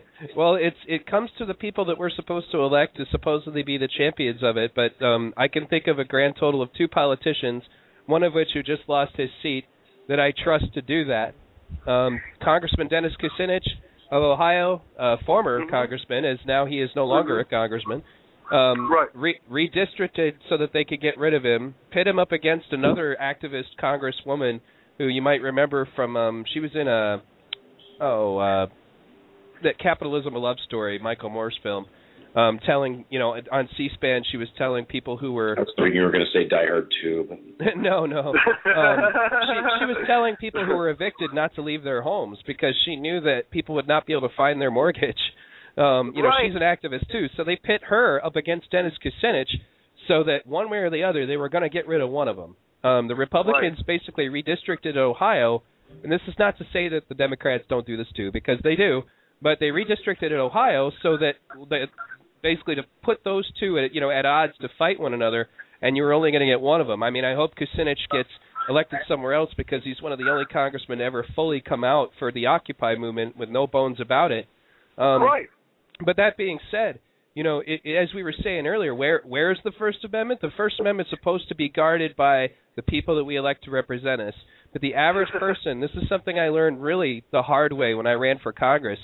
[0.36, 3.78] well, it's it comes to the people that we're supposed to elect to supposedly be
[3.78, 4.72] the champions of it.
[4.74, 7.62] But um, I can think of a grand total of two politicians,
[8.06, 9.64] one of which who just lost his seat,
[10.08, 11.34] that I trust to do that.
[11.90, 13.66] Um, Congressman Dennis Kucinich
[14.10, 15.70] of Ohio, uh, former Mhm.
[15.70, 18.02] congressman, as now he is no longer a congressman.
[18.50, 19.08] Um, Right.
[19.14, 23.16] re- redistricted so that they could get rid of him, pit him up against another
[23.18, 24.60] activist congresswoman
[24.98, 27.22] who you might remember from um, she was in a
[28.00, 28.66] oh uh,
[29.64, 31.86] that capitalism a love story Michael Moore's film
[32.34, 35.96] um telling you know on C-SPAN she was telling people who were I was thinking
[35.96, 37.28] you were going to say Die Hard 2.
[37.58, 38.32] But no no.
[38.76, 38.98] Um
[39.46, 42.96] she she was telling people who were evicted not to leave their homes because she
[42.96, 45.20] knew that people would not be able to find their mortgage.
[45.76, 46.46] Um you know Right.
[46.46, 47.26] she's an activist too.
[47.36, 49.50] So they pit her up against Dennis Kucinich
[50.08, 52.28] so that one way or the other they were going to get rid of one
[52.28, 55.62] of them um the Republicans basically redistricted Ohio
[56.02, 58.74] and this is not to say that the Democrats don't do this too because they
[58.74, 59.02] do
[59.42, 61.32] but they redistricted in Ohio so that
[61.68, 61.88] that
[62.42, 65.48] basically to put those two at you know at odds to fight one another,
[65.80, 67.02] and you were only going to get one of them.
[67.02, 68.28] I mean, I hope Kucinich gets
[68.68, 72.10] elected somewhere else because he's one of the only congressmen to ever fully come out
[72.18, 74.46] for the Occupy movement with no bones about it.
[74.96, 75.46] Um, right.
[76.04, 77.00] But that being said,
[77.34, 80.40] you know, it, it, as we were saying earlier, where where's the First Amendment?
[80.40, 83.70] The First Amendment is supposed to be guarded by the people that we elect to
[83.70, 84.34] represent us.
[84.72, 88.12] But the average person, this is something I learned really the hard way when I
[88.12, 88.98] ran for Congress.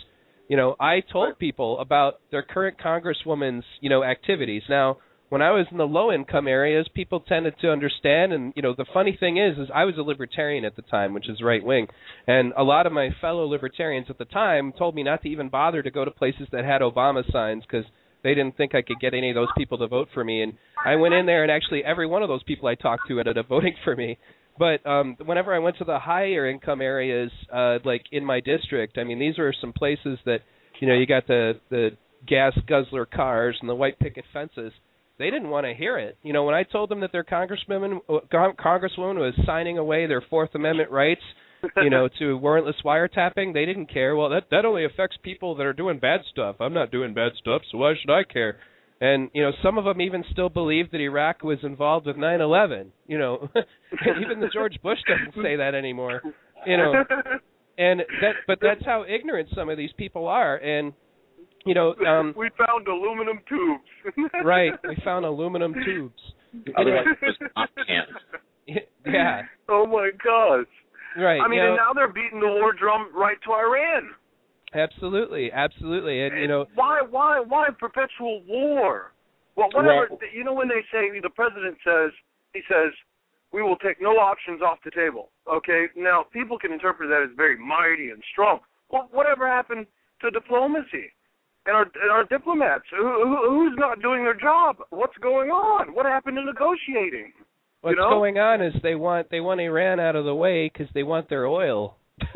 [0.49, 4.63] You know, I told people about their current congresswoman's, you know, activities.
[4.69, 4.97] Now,
[5.29, 8.75] when I was in the low income areas, people tended to understand and you know,
[8.75, 11.63] the funny thing is is I was a libertarian at the time, which is right
[11.63, 11.87] wing.
[12.27, 15.51] And a lot of my fellow libertarians at the time told me not to even
[15.51, 17.85] bother to go to places that had Obama signs cuz
[18.23, 20.55] they didn't think I could get any of those people to vote for me and
[20.85, 23.37] I went in there and actually every one of those people I talked to ended
[23.37, 24.19] up voting for me.
[24.59, 28.99] But um whenever I went to the higher income areas uh like in my district,
[28.99, 30.41] I mean these are some places that
[30.81, 31.91] you know, you got the the
[32.27, 34.73] gas guzzler cars and the white picket fences.
[35.19, 36.17] They didn't want to hear it.
[36.23, 40.23] You know, when I told them that their congresswoman con- congresswoman was signing away their
[40.31, 41.23] Fourth Amendment rights,
[41.77, 44.15] you know, to warrantless wiretapping, they didn't care.
[44.15, 46.57] Well, that that only affects people that are doing bad stuff.
[46.61, 48.59] I'm not doing bad stuff, so why should I care?
[49.01, 52.87] And you know, some of them even still believe that Iraq was involved with 9/11.
[53.07, 53.49] You know,
[54.21, 56.21] even the George Bush doesn't say that anymore.
[56.67, 56.93] You know,
[57.79, 60.57] and that but that's how ignorant some of these people are.
[60.57, 60.93] And
[61.65, 64.31] you know, um, we found aluminum tubes.
[64.45, 64.73] right?
[64.83, 66.21] We found aluminum tubes.
[66.77, 68.81] otherwise it not canned.
[69.07, 69.43] yeah.
[69.69, 70.67] Oh my gosh.
[71.17, 71.41] Right.
[71.41, 74.11] I mean, you know, and now they're beating the war drum right to Iran.
[74.75, 79.13] Absolutely, absolutely, and you know, why, why, why perpetual war?
[79.57, 80.09] Well, whatever.
[80.11, 82.13] Well- you know, when they say the president says
[82.53, 82.93] he says
[83.53, 85.31] we will take no options off the table.
[85.51, 88.61] Okay, now people can interpret that as very mighty and strong.
[88.91, 89.87] Well, whatever happened
[90.21, 91.13] to diplomacy
[91.67, 92.85] and our and our diplomats?
[92.91, 94.77] Who, who, who's not doing their job?
[94.91, 95.95] What's going on?
[95.95, 97.33] What happened to negotiating?
[97.81, 98.11] what's know?
[98.11, 101.29] going on is they want they want Iran out of the way because they want
[101.29, 101.97] their oil.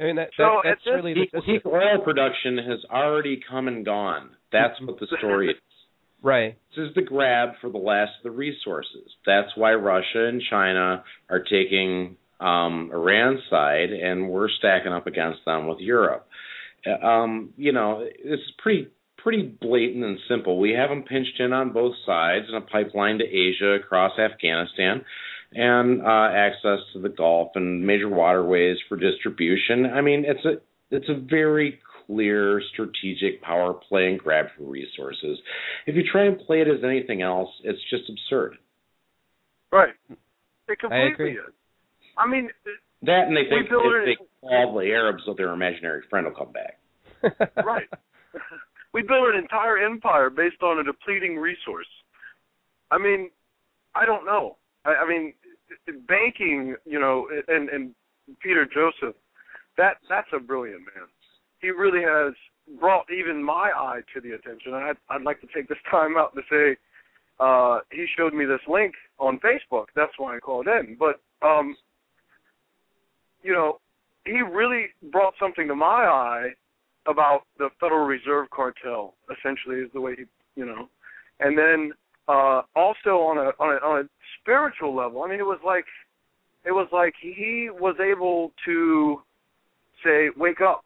[0.00, 2.84] I mean that, So that that's this- really the Peak, gist peak oil production has
[2.90, 4.30] already come and gone.
[4.52, 5.56] That's what the story is.
[6.22, 6.56] right.
[6.76, 9.10] This is the grab for the last of the resources.
[9.24, 15.40] That's why Russia and China are taking um, Iran's side, and we're stacking up against
[15.46, 16.26] them with Europe.
[16.86, 20.60] Uh, Um, you know, it's pretty pretty blatant and simple.
[20.60, 25.04] We have them pinched in on both sides, and a pipeline to Asia across Afghanistan,
[25.56, 29.86] and uh, access to the Gulf and major waterways for distribution.
[29.86, 30.54] I mean, it's a
[30.94, 35.38] it's a very clear strategic power play and grab for resources.
[35.86, 38.56] If you try and play it as anything else, it's just absurd.
[39.72, 39.94] Right.
[40.68, 41.32] It completely agree.
[41.32, 41.38] is.
[42.16, 42.50] I mean,
[43.02, 46.26] That and they think build if it- they call the Arabs so their imaginary friend
[46.26, 46.78] will come back.
[47.64, 47.88] right.
[48.94, 51.88] we built an entire empire based on a depleting resource.
[52.90, 53.30] I mean,
[53.94, 54.56] I don't know.
[54.84, 55.34] I, I mean,
[56.08, 57.94] banking, you know, and and
[58.40, 59.16] Peter Joseph,
[59.76, 61.06] that that's a brilliant man.
[61.60, 62.34] He really has
[62.80, 64.74] brought even my eye to the attention.
[64.74, 66.76] I'd I'd like to take this time out to say,
[67.40, 69.86] uh, he showed me this link on Facebook.
[69.94, 70.96] That's why I called in.
[70.98, 71.76] But um,
[73.42, 73.80] you know,
[74.24, 76.48] he really brought something to my eye
[77.06, 79.14] about the Federal Reserve cartel.
[79.30, 80.24] Essentially, is the way he,
[80.56, 80.88] you know,
[81.40, 81.92] and then
[82.28, 84.08] uh, also on a, on a on a
[84.40, 85.22] spiritual level.
[85.22, 85.84] I mean, it was like
[86.64, 89.22] it was like he was able to
[90.04, 90.84] say, "Wake up,"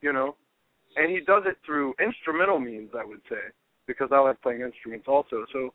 [0.00, 0.36] you know,
[0.96, 2.90] and he does it through instrumental means.
[2.98, 3.52] I would say
[3.86, 5.44] because I like playing instruments also.
[5.52, 5.72] So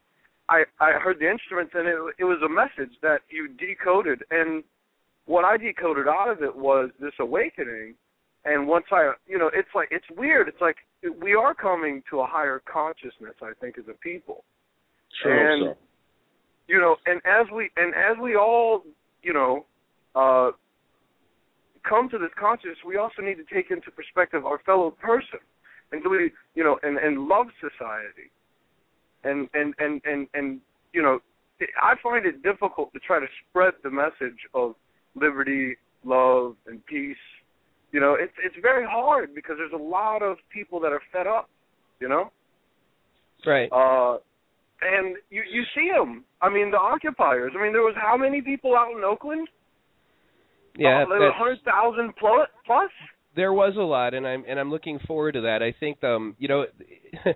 [0.50, 4.64] I I heard the instruments and it it was a message that you decoded and
[5.26, 7.96] what I decoded out of it was this awakening
[8.46, 10.78] and once I you know it's like it's weird it's like
[11.22, 14.44] we are coming to a higher consciousness I think as a people
[15.22, 15.52] Sure.
[15.54, 15.78] And- so.
[16.68, 18.84] you know and as we and as we all
[19.24, 19.66] you know
[20.16, 20.52] uh
[21.88, 25.40] come to this consciousness we also need to take into perspective our fellow person
[25.92, 28.32] and do we you know and and love society
[29.24, 30.60] and and and and and
[30.94, 31.20] you know
[31.82, 34.76] i find it difficult to try to spread the message of
[35.16, 37.16] liberty love and peace
[37.92, 41.28] you know it's it's very hard because there's a lot of people that are fed
[41.28, 41.50] up
[42.00, 42.32] you know
[43.46, 43.70] right.
[43.72, 44.18] uh
[44.82, 47.52] and you you see them i mean the occupiers.
[47.58, 49.48] I mean there was how many people out in oakland?
[50.78, 51.04] Yeah.
[51.10, 52.90] uh, a hundred thousand plus plus?
[53.36, 55.62] There was a lot and i'm and i'm looking forward to that.
[55.62, 56.66] I think um you know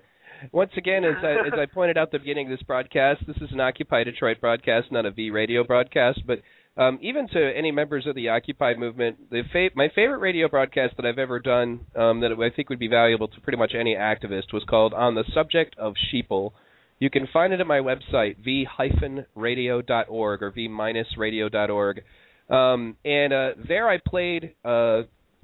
[0.52, 3.38] once again as i as i pointed out at the beginning of this broadcast this
[3.38, 6.40] is an occupy detroit broadcast not a v radio broadcast but
[6.78, 10.94] um even to any members of the occupy movement the fa- my favorite radio broadcast
[10.98, 13.96] that i've ever done um that i think would be valuable to pretty much any
[13.96, 16.52] activist was called on the subject of sheeple
[17.00, 20.08] you can find it at my website v-radio.org
[20.44, 22.02] or v-radio.org
[22.50, 25.04] um, and uh, there I played uh,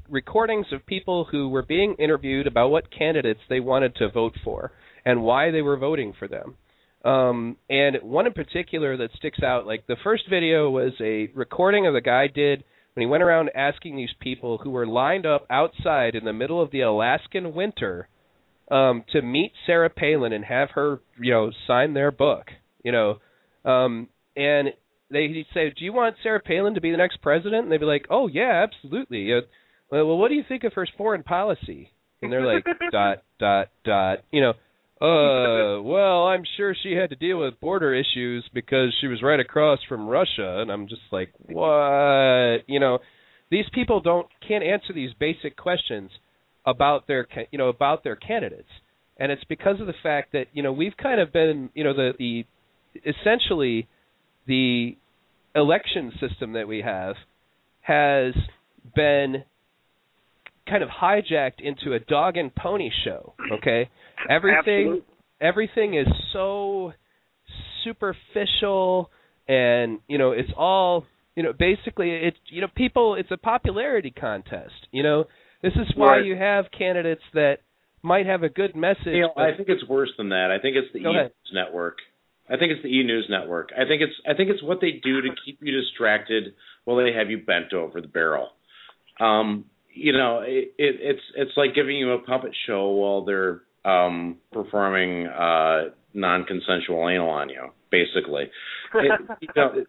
[0.09, 4.71] recordings of people who were being interviewed about what candidates they wanted to vote for
[5.05, 6.55] and why they were voting for them.
[7.03, 11.87] Um, and one in particular that sticks out, like the first video was a recording
[11.87, 15.47] of the guy did when he went around asking these people who were lined up
[15.49, 18.07] outside in the middle of the Alaskan winter
[18.71, 22.47] um, to meet Sarah Palin and have her, you know, sign their book,
[22.83, 23.19] you know.
[23.65, 24.69] Um, and
[25.11, 27.85] they say, "Do you want Sarah Palin to be the next president?" And they'd be
[27.85, 29.41] like, "Oh yeah, absolutely." Uh,
[29.91, 31.91] well, well, what do you think of her foreign policy?
[32.21, 34.53] And they're like, "Dot dot dot," you know.
[35.01, 39.39] Uh, well, I'm sure she had to deal with border issues because she was right
[39.39, 42.59] across from Russia, and I'm just like, what?
[42.67, 42.99] You know,
[43.49, 46.09] these people don't can't answer these basic questions
[46.65, 48.69] about their ca- you know about their candidates,
[49.17, 51.93] and it's because of the fact that you know we've kind of been you know
[51.93, 52.45] the the
[53.05, 53.87] essentially
[54.47, 54.95] the
[55.55, 57.15] election system that we have
[57.81, 58.33] has
[58.95, 59.43] been
[60.67, 63.33] kind of hijacked into a dog and pony show.
[63.51, 63.89] Okay,
[64.29, 65.05] everything Absolutely.
[65.41, 66.93] everything is so
[67.83, 69.09] superficial,
[69.47, 71.05] and you know it's all
[71.35, 71.53] you know.
[71.53, 73.15] Basically, it's you know people.
[73.15, 74.87] It's a popularity contest.
[74.91, 75.25] You know,
[75.61, 76.25] this is why Right.
[76.25, 77.59] you have candidates that
[78.03, 79.05] might have a good message.
[79.07, 80.49] You know, but I think it's worse than that.
[80.51, 81.25] I think it's the Go ahead.
[81.27, 81.97] Eagles network.
[82.49, 83.69] I think it's the E News Network.
[83.77, 86.53] I think it's I think it's what they do to keep you distracted
[86.83, 88.49] while they have you bent over the barrel.
[89.19, 93.61] Um, you know, it, it, it's it's like giving you a puppet show while they're
[93.85, 98.49] um, performing uh, non-consensual anal on you, basically.
[98.95, 99.85] It, you know,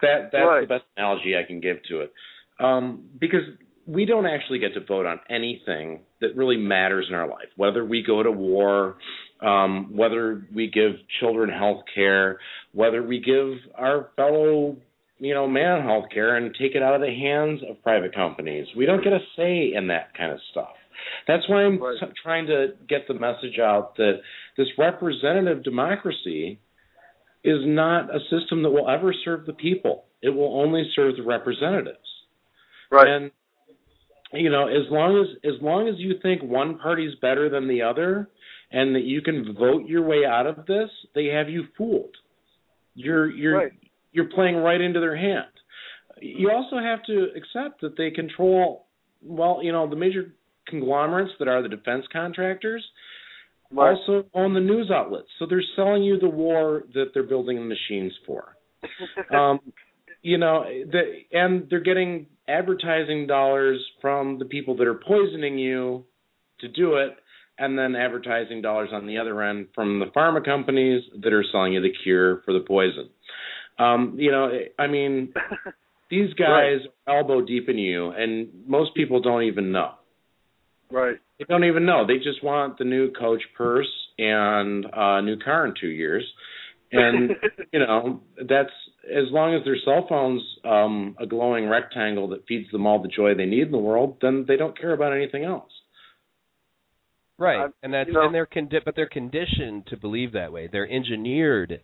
[0.00, 0.60] that that's right.
[0.62, 2.12] the best analogy I can give to it,
[2.58, 3.42] um, because
[3.90, 7.48] we don't actually get to vote on anything that really matters in our life.
[7.56, 8.96] Whether we go to war,
[9.40, 12.38] um, whether we give children health care,
[12.72, 14.76] whether we give our fellow
[15.20, 18.66] you know, man health care and take it out of the hands of private companies.
[18.74, 20.70] We don't get a say in that kind of stuff.
[21.28, 21.96] That's why I'm right.
[22.22, 24.20] trying to get the message out that
[24.56, 26.58] this representative democracy
[27.44, 30.04] is not a system that will ever serve the people.
[30.22, 31.98] It will only serve the representatives.
[32.90, 33.06] Right.
[33.06, 33.30] And
[34.32, 37.82] you know, as long as as long as you think one party's better than the
[37.82, 38.28] other
[38.70, 42.14] and that you can vote your way out of this, they have you fooled.
[42.94, 43.72] You're you're right.
[44.12, 45.46] you're playing right into their hand.
[46.20, 48.86] You also have to accept that they control
[49.22, 50.34] well, you know, the major
[50.66, 52.84] conglomerates that are the defense contractors
[53.72, 53.96] right.
[53.96, 55.28] also own the news outlets.
[55.38, 58.56] So they're selling you the war that they're building the machines for.
[59.36, 59.60] um,
[60.22, 61.02] you know, the,
[61.32, 66.04] and they're getting advertising dollars from the people that are poisoning you
[66.60, 67.16] to do it,
[67.58, 71.74] and then advertising dollars on the other end from the pharma companies that are selling
[71.74, 73.08] you the cure for the poison.
[73.78, 75.32] Um, you know, I mean,
[76.10, 77.16] these guys right.
[77.18, 79.92] elbow deep in you, and most people don't even know.
[80.90, 81.16] Right.
[81.38, 82.06] They don't even know.
[82.06, 86.24] They just want the new coach purse and a new car in two years.
[86.92, 87.30] And
[87.72, 88.70] you know, that's
[89.06, 93.08] as long as their cell phone's um a glowing rectangle that feeds them all the
[93.08, 95.70] joy they need in the world, then they don't care about anything else.
[97.38, 97.64] Right.
[97.64, 100.68] Uh, and that's you know, and they're condi- but they're conditioned to believe that way.
[100.70, 101.80] They're engineered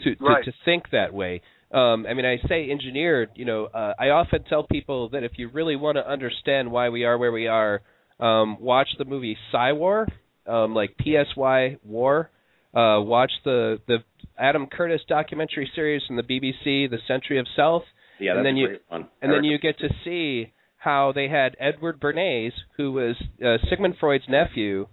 [0.00, 0.44] to to, right.
[0.44, 1.40] to think that way.
[1.70, 3.30] Um, I mean, I say engineered.
[3.34, 6.88] You know, uh, I often tell people that if you really want to understand why
[6.88, 7.82] we are where we are,
[8.18, 10.08] um, watch the movie Psy-War,
[10.46, 12.30] um, like PSY War.
[12.74, 13.98] Uh, watch the the
[14.38, 17.82] Adam Curtis documentary series from the BBC, The Century of Self.
[18.20, 22.52] Yeah, and then you and then you get to see how they had Edward Bernays,
[22.76, 24.86] who was uh, Sigmund Freud's nephew,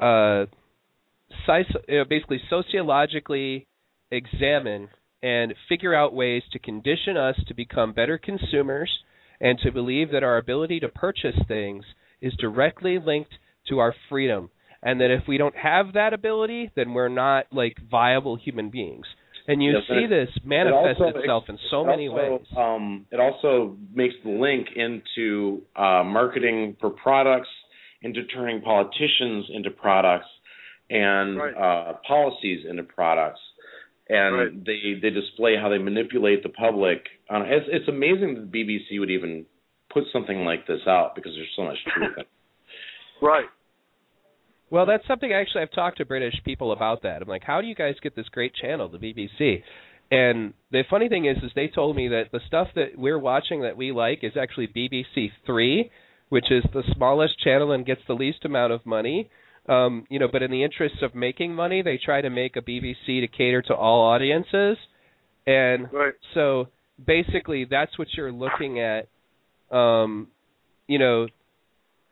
[0.00, 0.46] uh,
[2.08, 3.66] basically sociologically
[4.10, 4.88] examine
[5.22, 8.90] and figure out ways to condition us to become better consumers
[9.40, 11.84] and to believe that our ability to purchase things
[12.20, 13.32] is directly linked
[13.68, 14.50] to our freedom
[14.84, 19.06] and that if we don't have that ability then we're not like viable human beings
[19.48, 22.32] and you yes, see it, this manifest it also, itself in so it many also,
[22.32, 27.48] ways um, it also makes the link into uh, marketing for products
[28.02, 30.26] into turning politicians into products
[30.90, 31.54] and right.
[31.54, 33.40] uh, policies into products
[34.08, 34.64] and right.
[34.64, 37.06] they they display how they manipulate the public.
[37.30, 39.46] Uh, it's, it's amazing that the BBC would even
[39.92, 42.28] put something like this out because there's so much truth in it.
[43.22, 43.46] Right.
[44.70, 47.22] Well, that's something actually I've talked to British people about that.
[47.22, 49.62] I'm like, how do you guys get this great channel, the BBC?
[50.10, 53.62] And the funny thing is, is they told me that the stuff that we're watching
[53.62, 55.90] that we like is actually BBC Three,
[56.28, 59.30] which is the smallest channel and gets the least amount of money.
[59.68, 62.60] Um, you know, but in the interest of making money, they try to make a
[62.60, 64.76] BBC to cater to all audiences.
[65.46, 66.12] And right.
[66.34, 66.68] so
[67.04, 69.08] basically that's what you're looking at
[69.70, 70.28] um,
[70.86, 71.26] you know,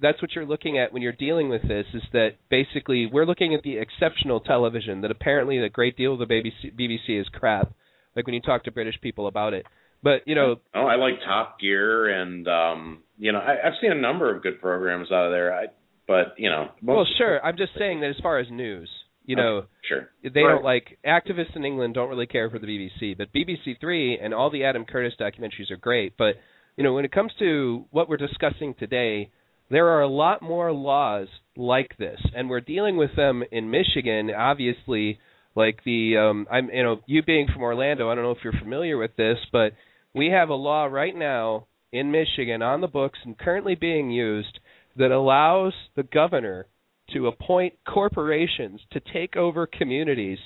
[0.03, 3.55] that's what you're looking at when you're dealing with this is that basically we're looking
[3.55, 7.73] at the exceptional television that apparently a great deal of the BBC, BBC is crap.
[8.17, 9.65] Like when you talk to British people about it,
[10.03, 13.93] but you know, oh, I like Top Gear, and um, you know, I, I've seen
[13.93, 15.55] a number of good programs out of there.
[15.55, 15.67] I,
[16.09, 17.43] but you know, well, sure.
[17.45, 18.91] I'm just saying that as far as news,
[19.25, 20.55] you know, okay, sure, they right.
[20.55, 24.35] don't like activists in England don't really care for the BBC, but BBC Three and
[24.35, 26.17] all the Adam Curtis documentaries are great.
[26.19, 26.35] But
[26.77, 29.31] you know, when it comes to what we're discussing today,
[29.73, 34.31] there are a lot more laws like this, and we're dealing with them in Michigan.
[34.31, 35.19] Obviously,
[35.57, 38.53] like the um, I'm you know, you being from Orlando, I don't know if you're
[38.53, 39.73] familiar with this, but
[40.15, 44.61] we have a law right now in Michigan on the books and currently being used
[44.97, 46.67] that allows the governor
[47.15, 50.39] to appoint corporations to take over communities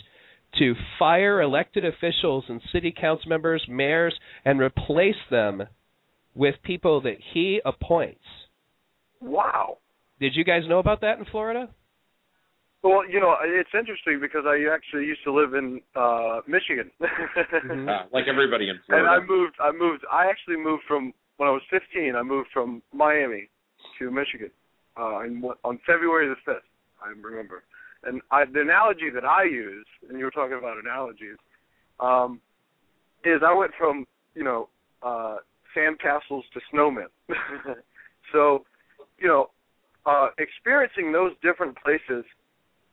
[0.60, 4.14] to fire elected officials and city council members, mayors,
[4.44, 5.64] and replace them
[6.32, 8.20] with people that he appoints.
[9.20, 9.78] Wow.
[10.20, 11.68] Did you guys know about that in Florida?
[12.82, 16.90] Well, you know, it's interesting because I actually used to live in uh Michigan.
[17.00, 17.88] mm-hmm.
[17.88, 19.08] uh, like everybody in Florida.
[19.08, 22.48] And I moved I moved I actually moved from when I was 15, I moved
[22.52, 23.50] from Miami
[23.98, 24.50] to Michigan.
[24.96, 26.68] Uh in, on February the 5th,
[27.02, 27.64] I remember.
[28.04, 31.36] and I, the analogy that I use, and you were talking about analogies,
[32.00, 32.40] um,
[33.24, 34.68] is I went from you know
[35.02, 35.36] uh,
[35.76, 37.06] sandcastles to snowmen.
[38.32, 38.64] so,
[39.18, 39.50] you know,
[40.04, 42.24] uh, experiencing those different places,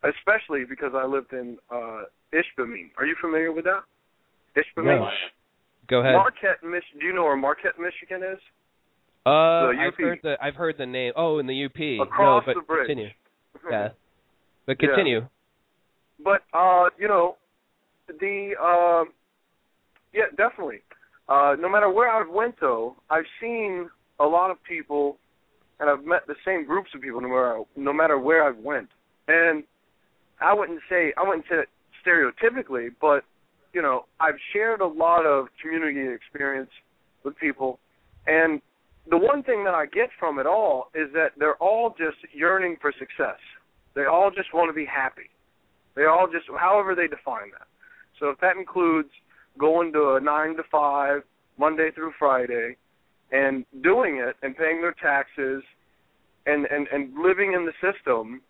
[0.03, 2.03] especially because I lived in uh,
[2.33, 2.89] Ishpeming.
[2.97, 3.83] Are you familiar with that?
[4.55, 4.99] Ishpeming.
[4.99, 5.09] No.
[5.89, 6.13] Go ahead.
[6.13, 8.39] Marquette, Mich- Do you know where Marquette, Michigan is?
[9.25, 11.13] Uh, I've heard the I've heard the name.
[11.15, 12.07] Oh, in the UP.
[12.07, 12.87] Across no, but the bridge.
[12.87, 13.09] continue.
[13.71, 13.89] Yeah,
[14.65, 14.87] but Yeah.
[14.87, 15.27] continue.
[16.23, 17.37] But uh, you know,
[18.07, 19.09] the uh,
[20.13, 20.81] yeah, definitely.
[21.29, 25.17] Uh, no matter where I've went though, I've seen a lot of people,
[25.83, 28.87] and I've met the same groups of people no matter no matter where I've went.
[29.27, 29.63] And
[30.39, 31.69] I wouldn't say I wouldn't say it
[32.05, 33.23] stereotypically, but
[33.73, 36.69] you know, I've shared a lot of community experience
[37.23, 37.79] with people,
[38.27, 38.61] and
[39.09, 42.77] the one thing that I get from it all is that they're all just yearning
[42.79, 43.39] for success.
[43.95, 45.29] They all just want to be happy.
[45.95, 47.67] They all just, however they define that.
[48.19, 49.09] So if that includes
[49.59, 51.23] going to a nine to five,
[51.59, 52.77] Monday through Friday,
[53.33, 55.63] and doing it and paying their taxes,
[56.45, 58.41] and and and living in the system,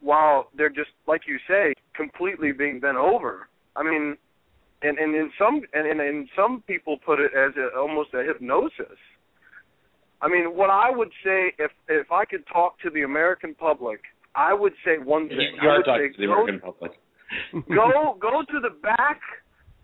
[0.00, 3.48] while they're just like you say, completely being bent over.
[3.74, 4.16] I mean,
[4.82, 8.22] and and in some and and, and some people put it as a, almost a
[8.22, 8.98] hypnosis.
[10.20, 14.00] I mean, what I would say if if I could talk to the American public,
[14.34, 15.56] I would say one thing.
[15.62, 16.92] You are talking say to the go American public.
[17.74, 19.20] go go to the back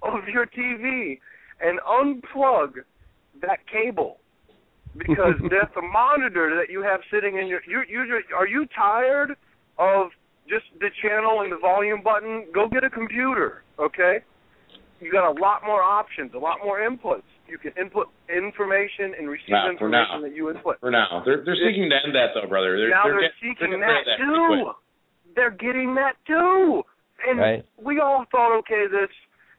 [0.02, 1.18] of your TV
[1.60, 2.72] and unplug
[3.40, 4.18] that cable
[4.96, 9.36] because that the monitor that you have sitting in your you you are you tired
[9.78, 10.08] of
[10.48, 12.46] just the channel and the volume button?
[12.54, 14.18] Go get a computer, okay?
[15.00, 17.22] You got a lot more options, a lot more inputs.
[17.46, 20.22] You can input information and receive Now, information now.
[20.22, 20.80] that you input.
[20.80, 22.76] For now, they're they're seeking to end that though, brother.
[22.78, 24.70] They're, now they're, they're, get- seeking getting that, rid too.
[25.34, 26.82] They're getting that too.
[27.26, 27.64] And Right.
[27.82, 29.08] we all thought, okay, this,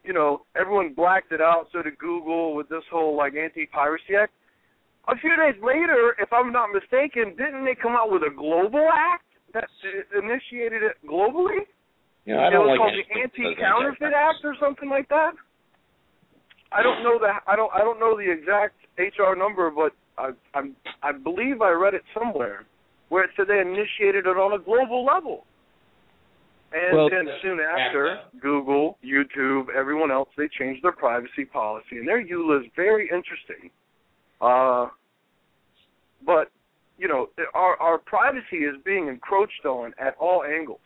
[0.03, 1.67] you know, everyone blacked it out.
[1.73, 4.33] So did Google with this whole like anti-piracy act.
[5.07, 8.89] A few days later, if I'm not mistaken, didn't they come out with a global
[8.91, 9.69] act that
[10.17, 11.61] initiated it globally?
[12.25, 14.13] Yeah, I don't was like called the anything that says Anti-Counterfeit.
[14.17, 15.33] Act or something like that.
[16.71, 20.31] I don't know the I don't I don't know the exact HR number, but I
[20.57, 22.65] I'm I believe I read it somewhere
[23.09, 25.45] where it said they initiated it on a global level.
[26.73, 32.07] And Well- then soon after, Google, YouTube, everyone else, they changed their privacy policy, and
[32.07, 33.69] their EULA is very interesting.
[34.41, 34.87] Uh,
[36.25, 36.51] but
[36.97, 40.79] you know, our our privacy is being encroached on at all angles.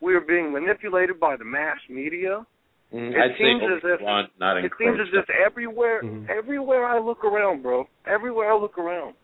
[0.00, 2.44] We are being manipulated by the mass media.
[2.92, 6.28] Mm, It I'd say seems as if- overrun, not It seems as if everywhere, Mhm.
[6.28, 9.14] everywhere I look around, bro, everywhere I look around.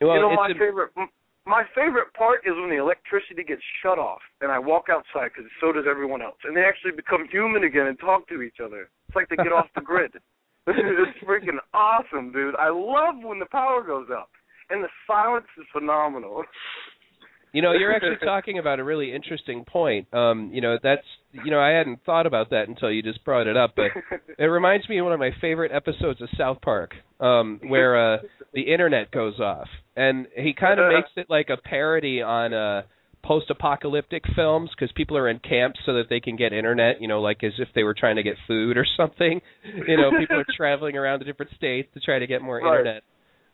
[0.00, 0.92] Well, you know, my a- favorite,
[1.46, 5.50] my favorite part is when the electricity gets shut off, and I walk outside because
[5.60, 8.88] so does everyone else, and they actually become human again and talk to each other.
[9.08, 10.12] It's like they get off the grid.
[10.76, 12.56] it's freaking awesome, dude.
[12.56, 14.30] I love when the power goes up,
[14.70, 16.42] and the silence is phenomenal.
[17.52, 20.12] You know, you're actually talking about a really interesting point.
[20.12, 23.46] Um, you know, that's you know, I hadn't thought about that until you just brought
[23.46, 23.86] it up, but
[24.38, 28.18] it reminds me of one of my favorite episodes of South Park, um, where uh
[28.52, 29.68] the internet goes off.
[29.96, 32.82] And he kind of makes it like a parody on uh
[33.26, 37.20] post-apocalyptic films because people are in camps so that they can get internet, you know,
[37.20, 39.40] like as if they were trying to get food or something.
[39.86, 42.80] You know, people are traveling around to different states to try to get more Right.
[42.80, 43.02] internet.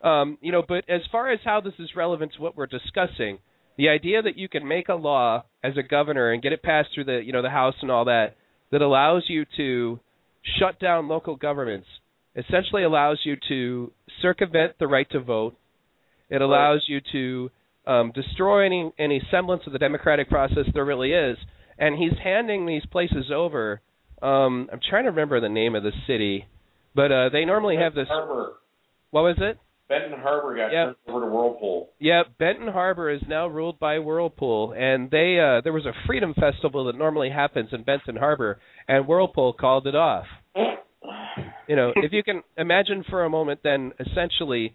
[0.02, 3.38] Um, you know, but as far as how this is relevant to what we're discussing,
[3.78, 6.90] the idea that you can make a law as a governor and get it passed
[6.94, 8.36] through the you know the House and all that
[8.72, 10.00] that allows you to
[10.58, 11.86] shut down local governments
[12.34, 15.54] essentially allows you to circumvent the right to vote.
[16.30, 17.50] It allows you to
[17.86, 21.36] um, destroy any any semblance of the democratic process there really is.
[21.78, 23.80] And he's handing these places over.
[24.20, 26.46] Um, I'm trying to remember the name of the city,
[26.94, 28.06] but uh, they normally have this.
[28.08, 28.52] Harbor.
[29.10, 29.58] What was it?
[29.88, 30.84] Benton Harbor got Yeah.
[30.84, 31.90] turned over to Whirlpool.
[31.98, 36.34] Yeah, Benton Harbor is now ruled by Whirlpool, and they uh, there was a freedom
[36.34, 38.58] festival that normally happens in Benton Harbor,
[38.88, 40.26] and Whirlpool called it off.
[41.68, 44.74] You know, if you can imagine for a moment, then essentially,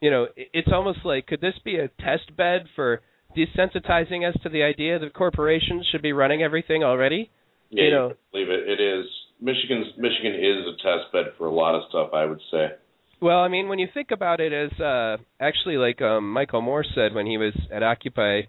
[0.00, 3.00] you know, it's almost like could this be a test bed for
[3.36, 7.30] desensitizing us to the idea that corporations should be running everything already?
[7.70, 8.68] Yeah, You know- believe it.
[8.68, 9.06] It is.
[9.40, 12.10] Michigan's Michigan is a test bed for a lot of stuff.
[12.14, 12.72] I would say.
[13.20, 16.84] Well, I mean, when you think about it, as uh, actually like um, Michael Moore
[16.94, 18.42] said when he was at Occupy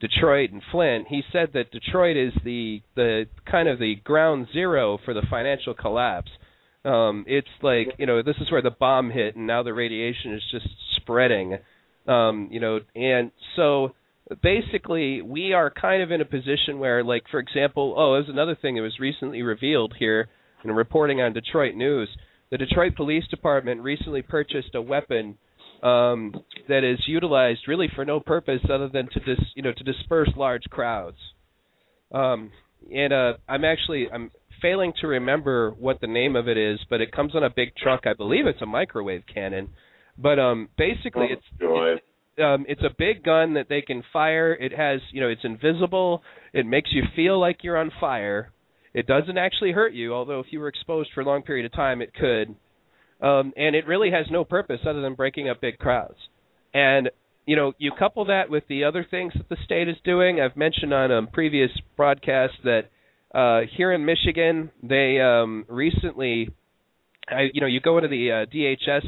[0.00, 4.98] Detroit and Flint, he said that Detroit is the the kind of the ground zero
[5.04, 6.30] for the financial collapse.
[6.84, 10.34] Um, it's like you know this is where the bomb hit, and now the radiation
[10.34, 10.66] is just
[10.96, 11.58] spreading.
[12.06, 13.94] Um, you know, and so
[14.42, 18.56] basically we are kind of in a position where, like, for example, oh, there's another
[18.60, 20.28] thing that was recently revealed here
[20.64, 22.08] in reporting on Detroit News.
[22.50, 25.38] The Detroit Police Department recently purchased a weapon
[25.82, 26.34] um,
[26.68, 30.30] that is utilized really for no purpose other than to dis, you know to disperse
[30.36, 31.18] large crowds.
[32.12, 32.50] Um,
[32.94, 34.30] and uh, I'm actually I'm
[34.60, 37.74] failing to remember what the name of it is, but it comes on a big
[37.76, 38.02] truck.
[38.06, 39.70] I believe it's a microwave cannon.
[40.16, 42.02] But um, basically, it's, it's
[42.38, 44.52] um, it's a big gun that they can fire.
[44.52, 46.22] It has you know it's invisible.
[46.52, 48.52] It makes you feel like you're on fire.
[48.92, 51.72] It doesn't actually hurt you, although if you were exposed for a long period of
[51.72, 52.54] time, it could.
[53.20, 56.18] Um, and it really has no purpose other than breaking up big crowds.
[56.72, 57.10] And
[57.46, 60.40] you know, you couple that with the other things that the state is doing.
[60.40, 62.84] I've mentioned on a previous broadcast that
[63.34, 66.50] uh, here in Michigan, they um, recently,
[67.28, 69.06] I, you know, you go into the uh, DHS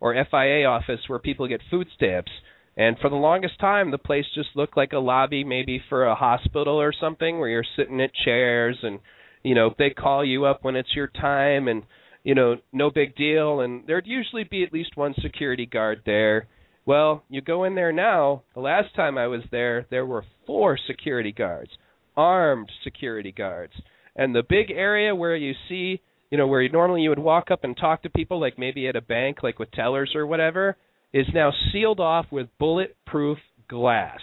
[0.00, 2.30] or FIA office where people get food stamps,
[2.76, 6.14] and for the longest time, the place just looked like a lobby, maybe for a
[6.14, 8.98] hospital or something, where you're sitting at chairs and,
[9.42, 11.82] you know, they call you up when it's your time, and
[12.22, 13.60] you know, no big deal.
[13.60, 16.48] And there'd usually be at least one security guard there
[16.86, 18.42] well, you go in there now.
[18.54, 21.70] The last time I was there, there were four security guards,
[22.16, 23.72] armed security guards.
[24.16, 26.00] And the big area where you see,
[26.30, 28.86] you know, where you, normally you would walk up and talk to people, like maybe
[28.88, 30.76] at a bank, like with tellers or whatever,
[31.12, 33.38] is now sealed off with bulletproof
[33.68, 34.20] glass.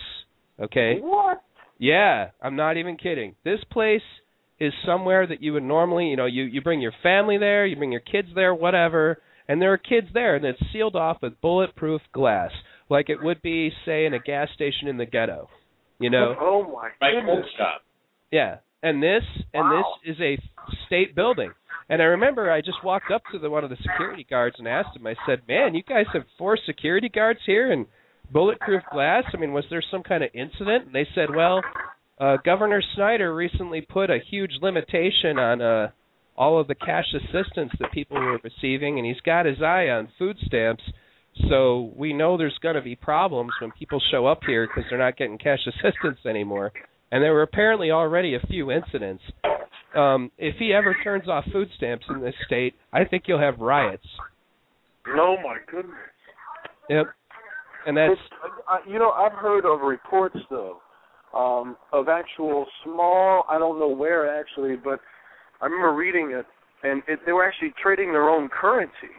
[0.59, 0.97] Okay?
[0.99, 1.43] What?
[1.77, 3.35] Yeah, I'm not even kidding.
[3.43, 4.01] This place
[4.59, 7.75] is somewhere that you would normally, you know, you you bring your family there, you
[7.75, 9.17] bring your kids there, whatever
[9.51, 12.51] and there are kids there, and it's sealed off with bulletproof glass,
[12.89, 15.49] like it would be, say, in a gas station in the ghetto.
[16.01, 16.35] You know?
[16.41, 17.45] Oh my goodness!
[17.55, 17.81] Stop.
[18.31, 19.23] Yeah, and this
[19.53, 19.95] and wow.
[20.03, 20.37] this is a
[20.87, 21.51] state building.
[21.89, 24.67] And I remember I just walked up to the one of the security guards and
[24.67, 25.05] asked him.
[25.05, 27.85] I said, "Man, you guys have four security guards here and
[28.31, 29.23] bulletproof glass.
[29.33, 31.61] I mean, was there some kind of incident?" And they said, "Well,
[32.19, 35.89] uh, Governor Snyder recently put a huge limitation on uh,
[36.37, 40.07] all of the cash assistance that people were receiving, and he's got his eye on
[40.17, 40.83] food stamps.
[41.49, 44.99] So we know there's going to be problems when people show up here because they're
[44.99, 46.71] not getting cash assistance anymore.
[47.11, 49.23] And there were apparently already a few incidents.
[49.95, 53.59] Um, if he ever turns off food stamps in this state, I think you'll have
[53.59, 54.05] riots.
[55.07, 55.95] Oh my goodness.
[56.89, 57.07] Yep.
[57.87, 58.11] And that's
[58.87, 60.77] you know I've heard of reports though
[61.35, 64.99] um, of actual small I don't know where actually, but
[65.61, 66.45] I remember reading it,
[66.83, 69.15] and it, they were actually trading their own currency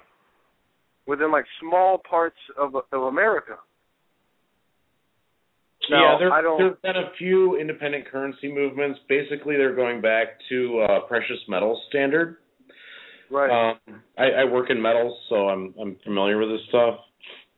[1.06, 3.56] within like small parts of of America.
[5.90, 9.00] Now, yeah, there, there've been a few independent currency movements.
[9.08, 12.36] Basically, they're going back to uh, precious metals standard.
[13.30, 13.50] Right.
[13.72, 16.98] Um, I, I work in metals, so I'm I'm familiar with this stuff.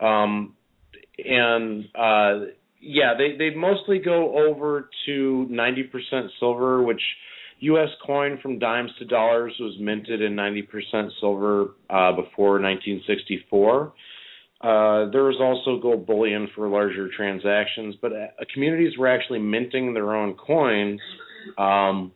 [0.01, 0.55] Um,
[1.19, 2.47] and uh,
[2.81, 7.03] yeah, they they mostly go over to 90% silver, which
[7.65, 7.89] U.S.
[8.07, 13.93] coin from dimes to dollars was minted in 90% silver uh, before 1964.
[14.61, 19.93] Uh, there was also gold bullion for larger transactions, but uh, communities were actually minting
[19.93, 21.01] their own coins
[21.59, 22.13] um,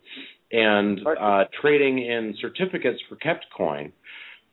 [0.51, 3.93] and uh, trading in certificates for kept coin.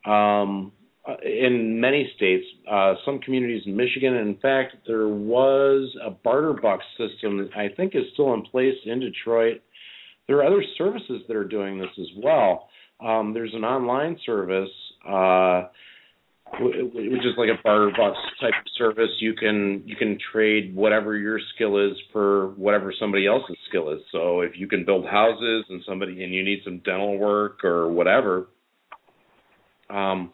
[0.06, 0.72] Um,
[1.08, 6.54] uh, in many states, uh, some communities in Michigan, in fact, there was a barter
[6.54, 9.62] box system that I think is still in place in Detroit
[10.28, 12.70] there are other services that are doing this as well.
[13.00, 14.70] Um, there's an online service,
[15.08, 15.64] uh,
[16.60, 19.10] which is like a barter box type of service.
[19.20, 24.00] You can you can trade whatever your skill is for whatever somebody else's skill is.
[24.12, 27.92] So if you can build houses and somebody and you need some dental work or
[27.92, 28.48] whatever,
[29.90, 30.32] um,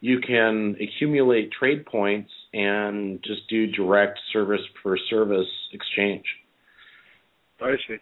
[0.00, 6.24] you can accumulate trade points and just do direct service for service exchange.
[7.60, 7.96] I see.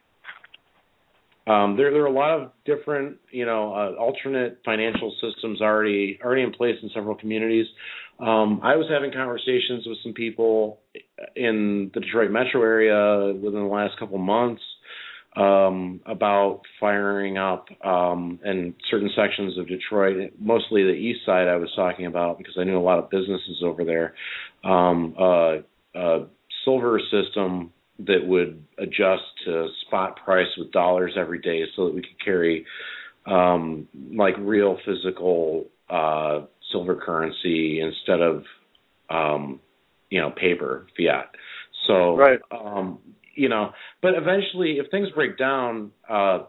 [1.47, 6.19] Um, there, there are a lot of different, you know, uh, alternate financial systems already
[6.25, 7.67] already in place in several communities.
[8.21, 10.81] Um, I was having conversations with some people
[11.35, 14.63] in the Detroit metro area within the last couple months
[15.35, 21.49] um, about firing up um, in certain sections of Detroit, mostly the east side.
[21.49, 24.15] I was talking about because I knew a lot of businesses over there.
[24.63, 25.57] Um, uh,
[25.97, 26.27] uh,
[26.65, 32.01] silver system that would adjust to spot price with dollars every day so that we
[32.01, 32.65] could carry
[33.27, 36.41] um, like real physical uh,
[36.73, 38.45] silver currency instead of
[39.11, 39.61] um,
[40.11, 41.31] you know paper fiat.
[41.87, 42.41] So right.
[42.51, 42.99] um,
[43.35, 46.41] you know, but eventually, if things break down, uh,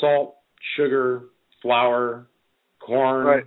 [0.00, 0.36] salt,
[0.76, 1.24] sugar,
[1.62, 2.26] flour,
[2.80, 3.44] corn, right.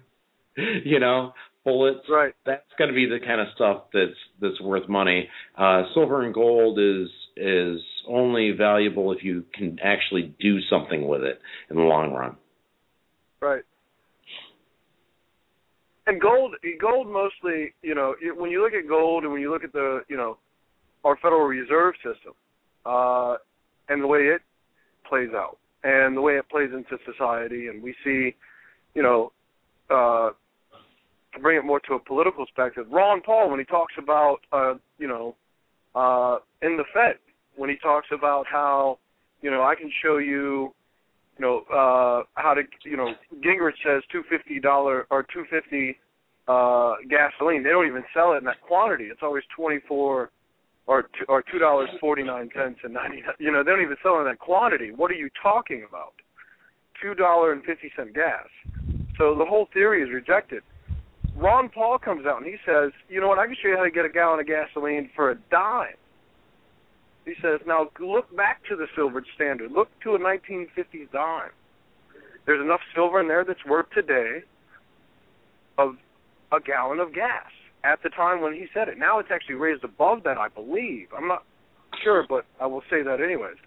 [0.86, 2.05] you know, bullets.
[2.09, 2.34] Right.
[2.45, 5.28] That's going to be the kind of stuff that's that's worth money.
[5.57, 11.22] Uh, silver and gold is is only valuable if you can actually do something with
[11.22, 11.39] it
[11.70, 12.36] in the long run.
[13.41, 13.64] Right.
[16.07, 19.64] And gold, gold mostly, you know, when you look at gold and when you look
[19.64, 20.38] at the, you know,
[21.03, 22.34] our Federal Reserve System,
[22.86, 23.36] uh,
[23.88, 24.41] and the way it
[25.07, 28.36] plays out, and the way it plays into society, and we see,
[28.93, 29.32] you know,
[29.89, 30.32] uh,
[31.34, 34.76] to bring it more to a political perspective, Ron Paul when he talks about, uh,
[34.98, 35.36] you know,
[35.96, 37.16] uh, in the Fed,
[37.56, 38.98] when he talks about how,
[39.42, 40.74] you know, I can show you,
[41.38, 43.14] you know, uh, how to, you know,
[43.44, 45.98] Gingrich says two fifty dollar or two fifty
[46.48, 47.64] uh, gasoline.
[47.64, 49.06] They don't even sell it in that quantity.
[49.06, 50.32] It's always twenty four
[50.88, 53.24] or two, or two dollars forty nine cents and ninety.
[53.40, 54.92] You know, they don't even sell it in that quantity.
[54.92, 56.14] What are you talking about?
[57.02, 58.48] Two dollar and fifty cent gas.
[59.18, 60.64] So the whole theory is rejected.
[61.36, 63.40] Ron Paul comes out and he says, you know what?
[63.40, 65.96] I can show you how to get a gallon of gasoline for a dime.
[67.26, 69.72] He says, now look back to the silver standard.
[69.72, 71.52] Look to a 1950s dime.
[72.46, 74.40] There's enough silver in there that's worth today
[75.78, 75.96] of
[76.52, 77.46] a gallon of gas
[77.84, 78.98] at the time when he said it.
[78.98, 81.08] Now it's actually raised above that, I believe.
[81.16, 81.44] I'm not
[82.04, 83.58] sure, but I will say that anyways.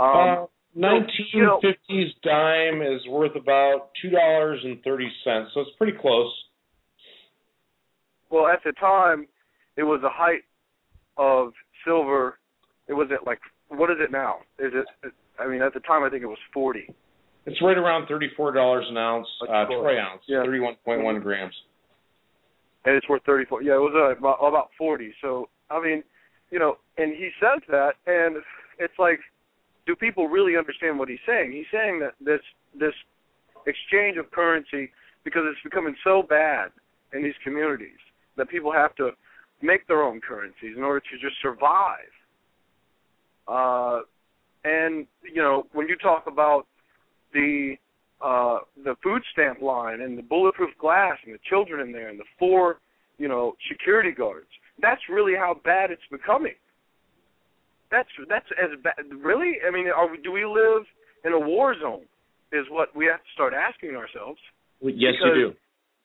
[0.00, 0.46] Um, uh,
[0.76, 6.32] 1950s dime is worth about two dollars and thirty cents, so it's pretty close.
[8.30, 9.26] Well, at the time,
[9.76, 10.42] it was the height
[11.16, 11.52] of
[11.84, 12.38] silver.
[12.88, 14.36] It was at like what is it now?
[14.58, 15.12] Is it?
[15.38, 16.92] I mean, at the time, I think it was forty.
[17.46, 20.42] It's right around thirty-four dollars an ounce, uh, troy ounce, yeah.
[20.44, 21.54] thirty-one point one grams.
[22.84, 23.62] And it's worth thirty-four.
[23.62, 25.12] Yeah, it was uh, about, about forty.
[25.22, 26.02] So I mean,
[26.50, 28.36] you know, and he says that, and
[28.78, 29.20] it's like,
[29.86, 31.52] do people really understand what he's saying?
[31.52, 32.40] He's saying that this
[32.78, 32.94] this
[33.66, 34.90] exchange of currency
[35.24, 36.70] because it's becoming so bad
[37.12, 37.98] in these communities
[38.38, 39.10] that people have to
[39.62, 42.12] make their own currencies in order to just survive.
[43.46, 44.00] Uh,
[44.64, 46.66] and you know, when you talk about
[47.32, 47.74] the
[48.20, 52.18] uh, the food stamp line and the bulletproof glass and the children in there and
[52.18, 52.78] the four,
[53.16, 54.48] you know, security guards,
[54.80, 56.54] that's really how bad it's becoming.
[57.90, 58.94] That's that's as bad.
[59.22, 60.82] Really, I mean, are we, do we live
[61.24, 62.04] in a war zone?
[62.52, 64.40] Is what we have to start asking ourselves.
[64.80, 65.54] Yes, because you do.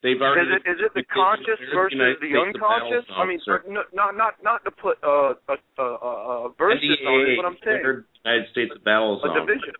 [0.04, 0.52] They've already.
[0.52, 3.08] Is it is it the conscious versus the unconscious?
[3.08, 3.40] I mean,
[3.94, 7.56] not not not to put uh, a a, a versus NDAA, on it, What I'm
[7.64, 9.34] saying United States battle zone.
[9.34, 9.72] a division.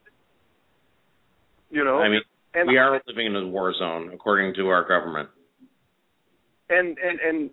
[1.70, 2.22] You know, I mean,
[2.54, 5.28] and we are living in a war zone according to our government.
[6.70, 7.50] and and and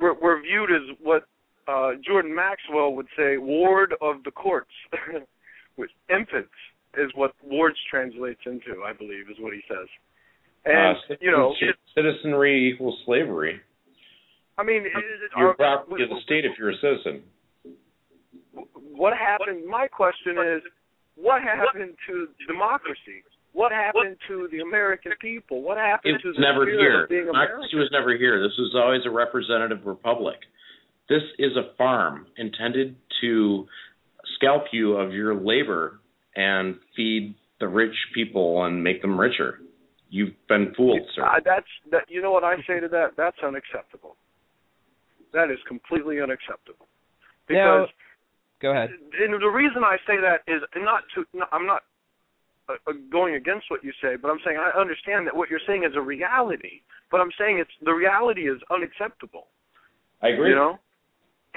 [0.00, 1.26] we're we're viewed as what
[1.66, 4.70] uh Jordan Maxwell would say, ward of the courts,
[5.74, 6.54] which infants
[6.96, 8.84] is what wards translates into.
[8.86, 9.88] I believe is what he says.
[10.64, 11.54] And uh, you know,
[11.94, 13.60] citizenry equals slavery.
[14.56, 14.84] I mean,
[15.36, 17.22] You're property of the state if you're a citizen.
[18.94, 19.66] what happened?
[19.66, 20.62] My question is,
[21.16, 23.24] what happened to democracy?
[23.52, 25.62] What happened to the American people?
[25.62, 27.06] What happened It to was the never here.
[27.06, 28.42] Democracy was never here.
[28.42, 30.36] This was always a representative republic.
[31.08, 33.66] This is a farm intended to
[34.36, 36.00] scalp you of your labor
[36.34, 39.60] and feed the rich people and make them richer.
[40.14, 41.26] You've been fooled, sir.
[41.26, 42.04] Uh, that's that.
[42.08, 43.16] You know what I say to that?
[43.16, 44.14] That's unacceptable.
[45.32, 46.86] That is completely unacceptable.
[47.50, 47.88] Now- Because
[48.62, 48.90] Go ahead.
[49.20, 51.24] and the reason I say that is not to.
[51.34, 51.82] No, I'm not
[52.68, 55.66] uh, uh, going against what you say, but I'm saying I understand that what you're
[55.66, 56.82] saying is a reality.
[57.10, 59.48] But I'm saying it's the reality is unacceptable.
[60.22, 60.50] I agree.
[60.50, 60.78] You know,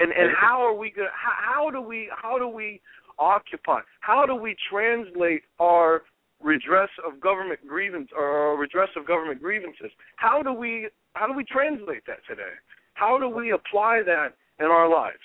[0.00, 1.08] and and how are we going?
[1.14, 2.10] How, how do we?
[2.10, 2.80] How do we
[3.20, 3.80] occupy?
[4.00, 6.02] How do we translate our
[6.42, 9.90] redress of government grievance or redress of government grievances?
[10.16, 10.88] How do we?
[11.14, 12.54] How do we translate that today?
[12.94, 15.18] How do we apply that in our lives?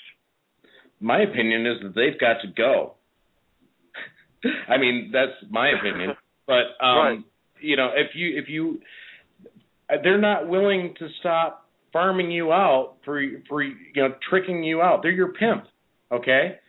[1.04, 2.94] my opinion is that they've got to go.
[4.70, 6.12] I mean, that's my opinion.
[6.46, 7.20] But um Right.
[7.62, 8.82] you know, if you if you
[10.04, 15.04] they're not willing to stop farming you out for for you know tricking you out.
[15.04, 15.64] They're your pimp,
[16.12, 16.60] okay?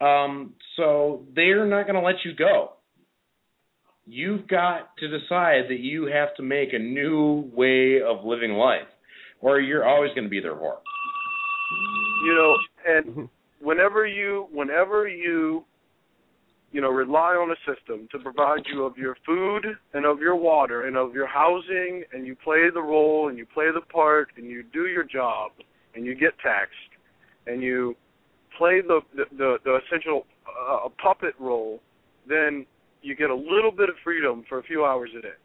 [0.00, 2.74] Um so they're not going to let you go.
[4.08, 8.88] You've got to decide that you have to make a new way of living life
[9.40, 10.78] or you're always going to be their whore.
[12.24, 12.56] You know,
[12.86, 13.28] and
[13.60, 15.64] whenever you whenever you
[16.72, 20.36] you know rely on a system to provide you of your food and of your
[20.36, 24.28] water and of your housing and you play the role and you play the part
[24.36, 25.52] and you do your job
[25.94, 26.74] and you get taxed
[27.46, 27.94] and you
[28.56, 30.26] play the the the, the essential
[30.70, 31.80] uh, puppet role
[32.28, 32.66] then
[33.02, 35.38] you get a little bit of freedom for a few hours a day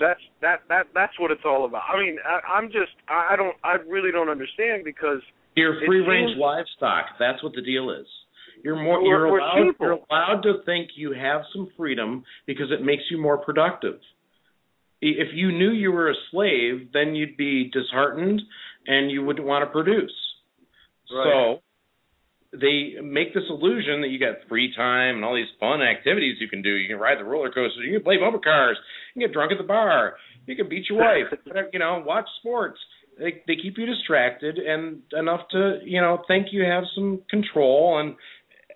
[0.00, 1.82] that's that that that's what it's all about.
[1.92, 5.20] I mean, I, I'm just I I don't I really don't understand because
[5.54, 7.06] You're free range seems- livestock.
[7.18, 8.06] That's what the deal is.
[8.62, 12.84] You're more you're we're allowed you're allowed to think you have some freedom because it
[12.84, 14.00] makes you more productive.
[15.00, 18.40] If you knew you were a slave, then you'd be disheartened
[18.86, 20.14] and you wouldn't want to produce.
[21.12, 21.58] Right.
[21.58, 21.62] So
[22.60, 26.48] they make this illusion that you got free time and all these fun activities you
[26.48, 26.70] can do.
[26.70, 28.76] You can ride the roller coaster, you can play bumper cars,
[29.14, 30.14] you can get drunk at the bar,
[30.46, 31.38] you can beat your wife,
[31.72, 32.78] you know, watch sports.
[33.18, 38.00] They they keep you distracted and enough to you know think you have some control
[38.00, 38.16] and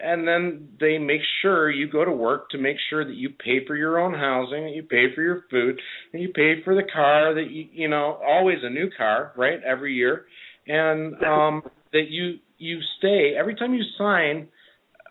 [0.00, 3.66] and then they make sure you go to work to make sure that you pay
[3.66, 5.80] for your own housing, that you pay for your food,
[6.12, 9.60] and you pay for the car that you you know always a new car right
[9.64, 10.26] every year,
[10.66, 11.62] and um
[11.92, 14.48] that you you stay every time you sign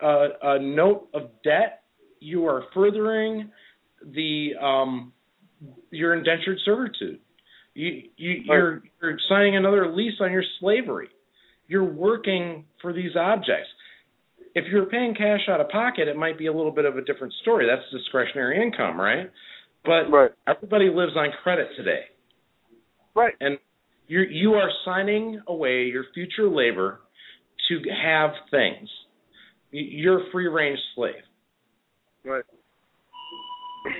[0.02, 1.82] a, a note of debt,
[2.20, 3.50] you are furthering
[4.14, 5.12] the um
[5.90, 7.20] your indentured servitude.
[7.74, 11.08] You you you're you're signing another lease on your slavery.
[11.66, 13.68] You're working for these objects.
[14.54, 17.02] If you're paying cash out of pocket, it might be a little bit of a
[17.02, 17.66] different story.
[17.66, 19.30] That's discretionary income, right?
[19.84, 22.02] But right everybody lives on credit today.
[23.14, 23.58] right And
[24.06, 27.00] you you are signing away your future labor
[27.68, 28.88] to have things.
[29.70, 31.14] You're a free range slave.
[32.24, 32.44] right.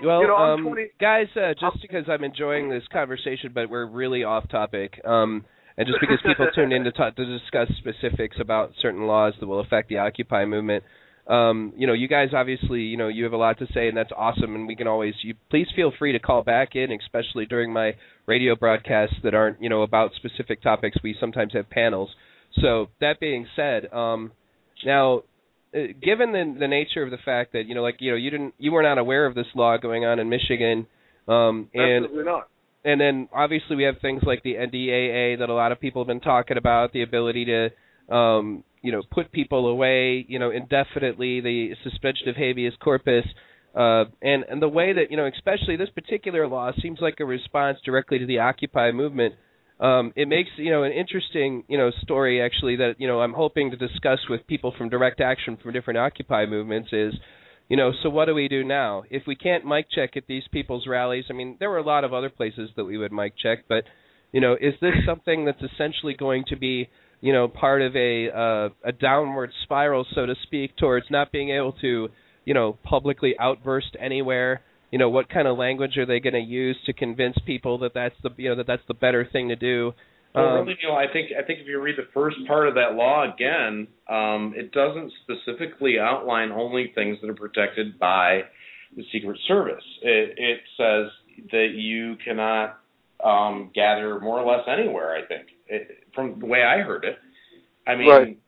[0.03, 3.87] Well, You know, um, 20 guys, uh, just because I'm enjoying this conversation, but we're
[3.87, 5.45] really off topic, um,
[5.77, 9.47] and just because people tuned in to talk, to discuss specifics about certain laws that
[9.47, 10.85] will affect the Occupy movement,
[11.29, 13.97] um, you know, you guys obviously, you know, you have a lot to say, and
[13.97, 14.55] that's awesome.
[14.55, 17.93] And we can always, you please feel free to call back in, especially during my
[18.27, 20.97] radio broadcasts that aren't, you know, about specific topics.
[21.05, 22.09] We sometimes have panels.
[22.61, 24.33] So that being said, um,
[24.85, 25.23] now
[25.75, 28.31] uh, given the the nature of the fact that you know like you know you
[28.31, 30.87] didn't you were not aware of this law going on in Michigan
[31.27, 32.49] um and Absolutely not.
[32.85, 36.07] and then obviously we have things like the NDAA that a lot of people have
[36.07, 41.43] been talking about the ability to um you know put people away you know indefinitely
[41.43, 43.27] the suspension of habeas corpus
[43.75, 47.27] uh and and the way that you know especially this particular law seems like a
[47.27, 49.35] response directly to the occupy movement
[49.81, 53.33] um, it makes you know an interesting you know story actually that you know I'm
[53.33, 57.15] hoping to discuss with people from direct action from different Occupy movements is
[57.69, 59.05] you know so what do we do now?
[59.11, 62.05] If we can't mic check at these people's rallies I mean there were a lot
[62.05, 63.85] of other places that we would mic check but
[64.33, 66.89] you know is this something that's essentially going to be
[67.21, 71.51] you know part of a uh, a downward spiral so to speak towards not being
[71.51, 72.09] able to
[72.45, 76.41] you know publicly outburst anywhere you know what kind of language are they going to
[76.41, 79.57] use to convince people that that's the you know that that's the better thing to
[79.57, 79.93] do
[80.35, 82.75] Well, Um, really, Neil, I think I think if you read the first part of
[82.75, 88.43] that law again, um, it doesn't specifically outline only things that are protected by
[88.97, 89.85] the Secret Service.
[90.03, 91.11] It, it says
[91.51, 92.79] that you cannot
[93.25, 95.17] um, gather more or less anywhere.
[95.17, 97.17] I think it, from the way I heard it.
[97.87, 98.39] I mean, Right.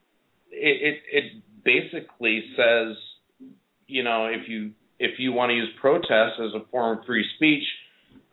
[0.51, 2.95] it, it it basically says,
[3.87, 4.71] you know, if you
[5.01, 7.63] if you want to use protest as a form of free speech,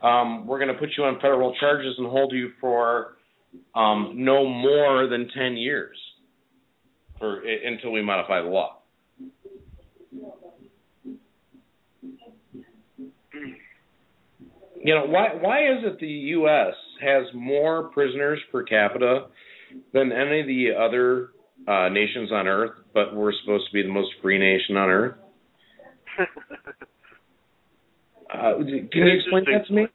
[0.03, 3.17] um, we're going to put you on federal charges and hold you for
[3.75, 5.97] um, no more than 10 years
[7.19, 8.75] for until we modify the law.
[14.81, 15.31] You know why?
[15.41, 16.75] Why is it the U.S.
[17.01, 19.27] has more prisoners per capita
[19.93, 21.31] than any of the other
[21.67, 25.17] uh, nations on Earth, but we're supposed to be the most free nation on Earth?
[28.31, 29.87] Uh, can you explain that to me?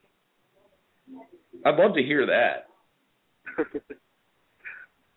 [1.64, 2.66] I'd love to hear that.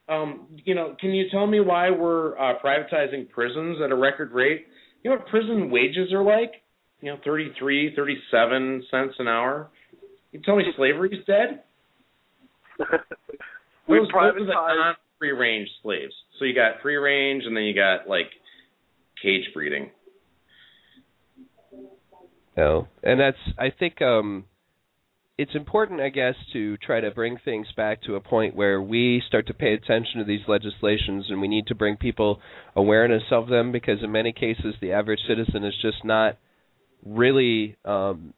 [0.09, 4.31] Um, you know, can you tell me why we're uh, privatizing prisons at a record
[4.31, 4.65] rate?
[5.03, 6.53] You know what prison wages are like?
[7.01, 9.69] You know, thirty-three, thirty-seven cents an hour.
[10.31, 11.63] You tell me slavery's dead?
[13.89, 16.13] we Those, those are the non-free range slaves.
[16.39, 18.27] So you got free range, and then you got like
[19.21, 19.91] cage breeding.
[22.57, 24.45] No, and that's I think um,
[25.37, 29.21] it's important, I guess, to try to bring things back to a point where we
[29.27, 32.41] start to pay attention to these legislations, and we need to bring people
[32.75, 36.37] awareness of them because in many cases the average citizen is just not
[37.05, 38.33] really um,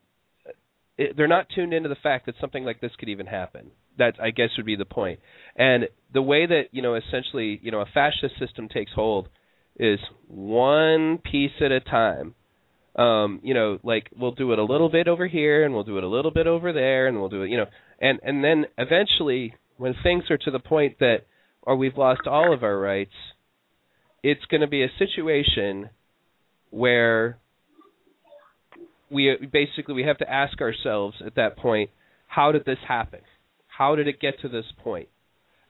[0.97, 3.71] it, they're not tuned into the fact that something like this could even happen.
[3.97, 5.19] That I guess would be the point.
[5.55, 9.29] And the way that you know essentially you know a fascist system takes hold
[9.77, 12.35] is one piece at a time
[12.99, 15.97] um you know like we'll do it a little bit over here and we'll do
[15.97, 17.65] it a little bit over there and we'll do it you know
[18.01, 21.19] and and then eventually when things are to the point that
[21.61, 23.13] or we've lost all of our rights
[24.23, 25.89] it's going to be a situation
[26.71, 27.39] where
[29.09, 31.89] we basically we have to ask ourselves at that point,
[32.27, 33.21] how did this happen?
[33.67, 35.07] How did it get to this point?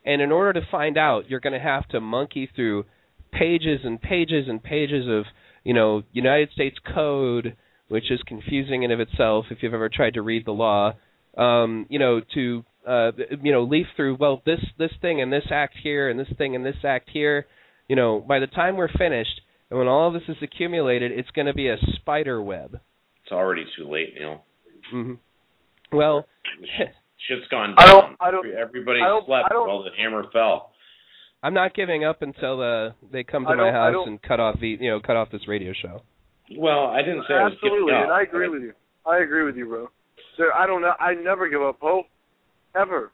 [0.06, 2.86] And in order to find out, you're going to have to monkey through
[3.32, 5.26] pages and pages and pages of,
[5.64, 7.56] you know, United States code,
[7.88, 10.94] which is confusing in of itself if you've ever tried to read the law.
[11.38, 15.46] Um, you know, to uh, you know, leaf through well this this thing and this
[15.52, 17.46] act here and this thing and this act here.
[17.88, 21.30] You know, by the time we're finished and when all of this is accumulated, it's
[21.32, 22.80] going to be a spider web.
[23.24, 24.44] It's already too late, Neil.
[24.94, 25.96] Mm-hmm.
[25.96, 26.26] Well,
[27.28, 27.78] shit's gone down.
[27.78, 28.18] I don't.
[28.20, 28.48] I don't.
[28.48, 30.72] Everybody I don't, slept I don't, while the hammer fell.
[31.42, 34.60] I'm not giving up until uh, they come to I my house and cut off
[34.60, 36.02] the you know cut off this radio show.
[36.58, 38.04] Well, I didn't say I was giving Absolutely, up.
[38.04, 38.74] and I agree with you.
[39.06, 39.88] I agree with you, bro.
[40.38, 40.94] There, I don't know.
[41.00, 42.08] I never give up hope,
[42.76, 43.12] ever.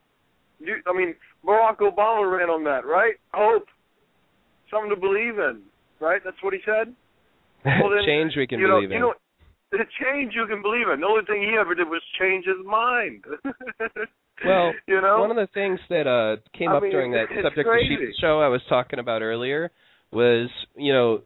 [0.59, 1.15] You, I mean,
[1.45, 3.15] Barack Obama ran on that, right?
[3.33, 3.65] Hope,
[4.71, 5.61] something to believe in,
[5.99, 6.21] right?
[6.23, 6.93] That's what he said.
[7.81, 9.13] Well, then, Change we can you know, believe you know,
[9.71, 10.99] the change you can believe in.
[11.01, 13.25] The only thing he ever did was change his mind.
[14.43, 17.27] Well, you know, One of the things that uh came I up mean, during that
[17.43, 17.69] subject
[18.19, 19.71] show I was talking about earlier
[20.11, 21.21] was, you know,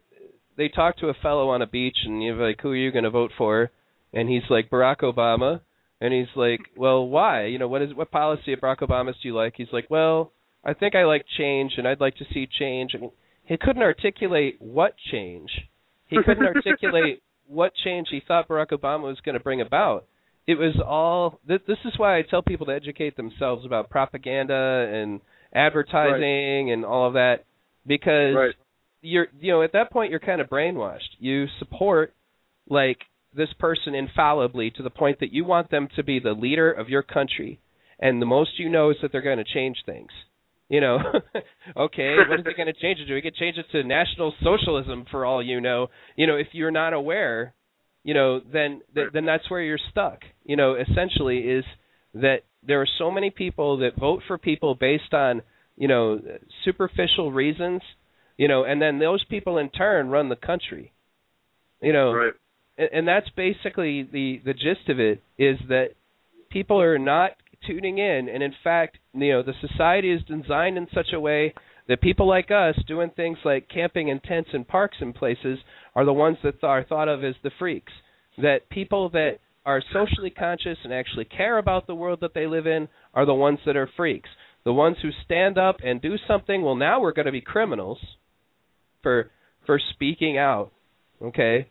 [0.56, 3.10] they talked to a fellow on a beach and you're like, Who are you gonna
[3.10, 3.70] vote for?
[4.12, 5.60] And he's like, Barack Obama
[6.00, 7.46] and he's like, Well, why?
[7.46, 9.54] You know, what is what policy of Barack Obama's do you like?
[9.56, 10.32] He's like, Well,
[10.64, 12.92] I think I like change and I'd like to see change.
[12.94, 13.12] I mean,
[13.44, 15.50] he couldn't articulate what change.
[16.08, 20.06] He couldn't articulate what change he thought Barack Obama was going to bring about.
[20.46, 21.38] It was all.
[21.46, 25.20] Th- this is why I tell people to educate themselves about propaganda and
[25.54, 27.44] advertising and all of that,
[27.86, 28.54] because right.
[29.02, 31.18] you're, you know, at that point you're kind of brainwashed.
[31.18, 32.14] You support
[32.68, 32.98] like
[33.34, 36.88] this person infallibly to the point that you want them to be the leader of
[36.88, 37.60] your country,
[37.98, 40.10] and the most you know is that they're going to change things.
[40.68, 40.98] You know,
[41.76, 43.14] okay, what is it going to change it to?
[43.14, 45.88] We could change it to national socialism for all you know.
[46.16, 47.54] You know, if you're not aware,
[48.04, 50.20] you know, then th- then that's where you're stuck.
[50.44, 51.64] You know, essentially is
[52.14, 55.42] that there are so many people that vote for people based on
[55.76, 56.20] you know
[56.64, 57.82] superficial reasons.
[58.36, 60.92] You know, and then those people in turn run the country.
[61.82, 62.32] You know, Right.
[62.78, 65.90] and, and that's basically the the gist of it is that
[66.50, 67.32] people are not
[67.66, 71.52] tuning in and in fact you know the society is designed in such a way
[71.90, 75.58] that people like us doing things like camping in tents in parks and places
[75.96, 77.92] are the ones that are thought of as the freaks.
[78.38, 82.68] That people that are socially conscious and actually care about the world that they live
[82.68, 84.28] in are the ones that are freaks.
[84.64, 87.98] The ones who stand up and do something well now we're going to be criminals
[89.02, 89.28] for
[89.66, 90.70] for speaking out
[91.20, 91.66] okay?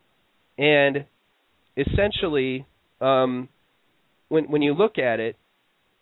[0.58, 1.06] And
[1.78, 2.66] essentially
[3.00, 3.48] um
[4.28, 5.38] when when you look at it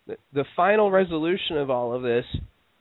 [0.08, 2.24] the, the final resolution of all of this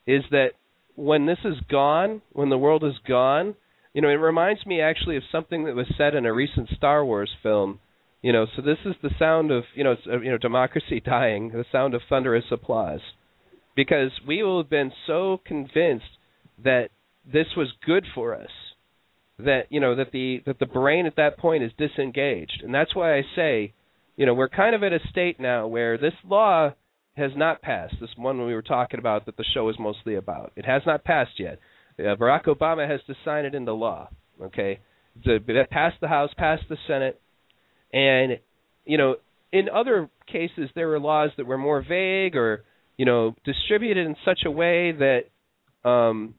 [0.08, 0.54] is that
[0.98, 3.56] when this is gone when the world is gone
[3.98, 7.04] you know it reminds me actually of something that was said in a recent Star
[7.04, 7.80] Wars film.
[8.22, 11.50] You know so this is the sound of you know uh, you know democracy dying
[11.50, 13.00] the sound of thunderous applause.
[13.76, 16.20] Because we will have been so convinced
[16.64, 16.90] that
[17.26, 18.52] this was good for us
[19.40, 22.62] that you know that the that the brain at that point is disengaged.
[22.64, 23.74] And that's why I say
[24.16, 26.74] you know we're kind of at a state now where this law
[27.18, 30.52] has not passed this one we were talking about that the show is mostly about
[30.56, 31.60] it has not passed yet
[32.00, 34.10] uh, Barack Obama has to sign it into law
[34.42, 34.80] okay
[35.26, 37.20] that passed the House passed the Senate
[37.92, 38.40] and
[38.86, 39.16] you know
[39.52, 42.64] in other cases there were laws that were more vague or
[42.98, 45.22] you know distributed in such a way that
[45.90, 46.36] um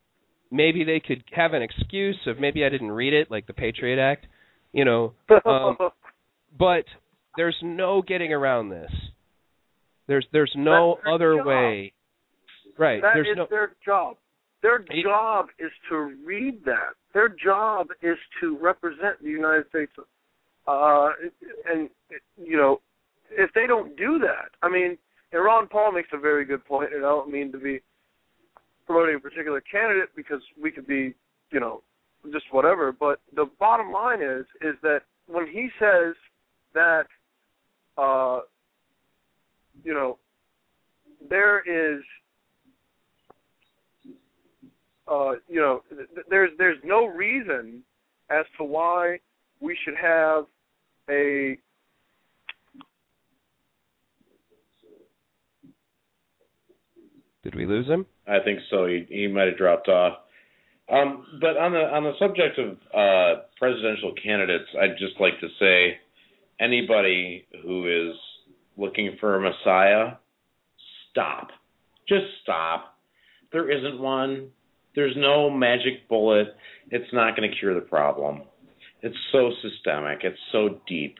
[0.50, 4.00] maybe they could have an excuse of maybe I didn't read it, like the Patriot
[4.00, 4.26] Act,
[4.72, 5.14] you know.
[5.44, 5.76] Um,
[6.58, 6.84] but
[7.36, 8.90] there's no getting around this.
[10.08, 11.46] There's there's no other job.
[11.46, 11.92] way.
[12.76, 13.00] Right.
[13.02, 14.16] That there's is no their job.
[14.62, 16.94] Their It- job is to read that.
[17.12, 19.92] Their job is to represent the United States.
[20.66, 21.12] Uh,
[21.66, 21.88] and
[22.36, 22.80] you know,
[23.30, 24.98] if they don't do that, I mean,
[25.32, 27.80] and Ron Paul makes a very good point, and I don't mean to be
[28.86, 31.14] promoting a particular candidate because we could be,
[31.50, 31.82] you know,
[32.32, 32.90] just whatever.
[32.92, 36.14] But the bottom line is, is that when he says
[36.72, 37.06] that,
[37.98, 38.40] uh,
[39.84, 40.18] you know,
[41.28, 42.02] there is
[45.10, 47.82] uh, you know, th- th- there's there's no reason
[48.30, 49.18] as to why
[49.60, 50.44] we should have
[51.10, 51.58] a
[57.44, 58.04] Did we lose him?
[58.26, 58.86] I think so.
[58.86, 60.18] He he might have dropped off.
[60.90, 65.48] Um, but on the on the subject of uh, presidential candidates, I'd just like to
[65.58, 65.98] say,
[66.60, 68.16] anybody who is
[68.78, 70.12] looking for a messiah,
[71.10, 71.48] stop.
[72.08, 72.96] Just stop.
[73.52, 74.50] There isn't one.
[74.94, 76.48] There's no magic bullet.
[76.90, 78.42] It's not going to cure the problem.
[79.02, 80.20] It's so systemic.
[80.24, 81.16] It's so deep.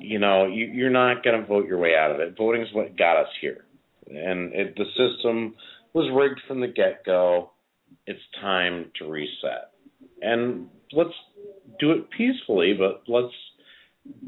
[0.00, 2.36] you know, you, you're not going to vote your way out of it.
[2.36, 3.64] Voting is what got us here,
[4.08, 5.54] and it, the system
[5.92, 7.50] was rigged from the get go.
[8.06, 9.72] It's time to reset,
[10.22, 11.14] and let's
[11.78, 13.34] do it peacefully, but let's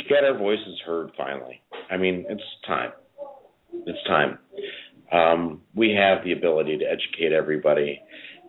[0.08, 1.62] get our voices heard finally.
[1.90, 2.92] I mean, it's time.
[3.86, 4.38] It's time.
[5.10, 8.00] Um, we have the ability to educate everybody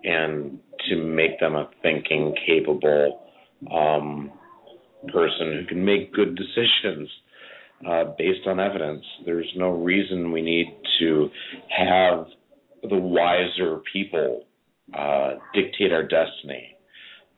[0.03, 0.59] and
[0.89, 3.21] to make them a thinking, capable
[3.71, 4.31] um,
[5.11, 7.09] person who can make good decisions
[7.87, 9.03] uh, based on evidence.
[9.25, 10.67] There's no reason we need
[10.99, 11.29] to
[11.69, 12.27] have
[12.89, 14.45] the wiser people
[14.97, 16.75] uh, dictate our destiny.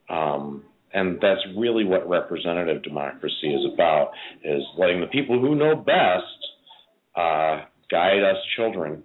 [0.09, 0.63] Um,
[0.95, 4.11] and that's really what representative democracy is about:
[4.43, 6.23] is letting the people who know best
[7.15, 9.03] uh, guide us children.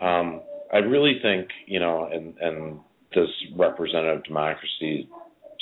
[0.00, 0.40] Um,
[0.72, 2.80] I really think, you know, and and
[3.14, 5.08] this representative democracy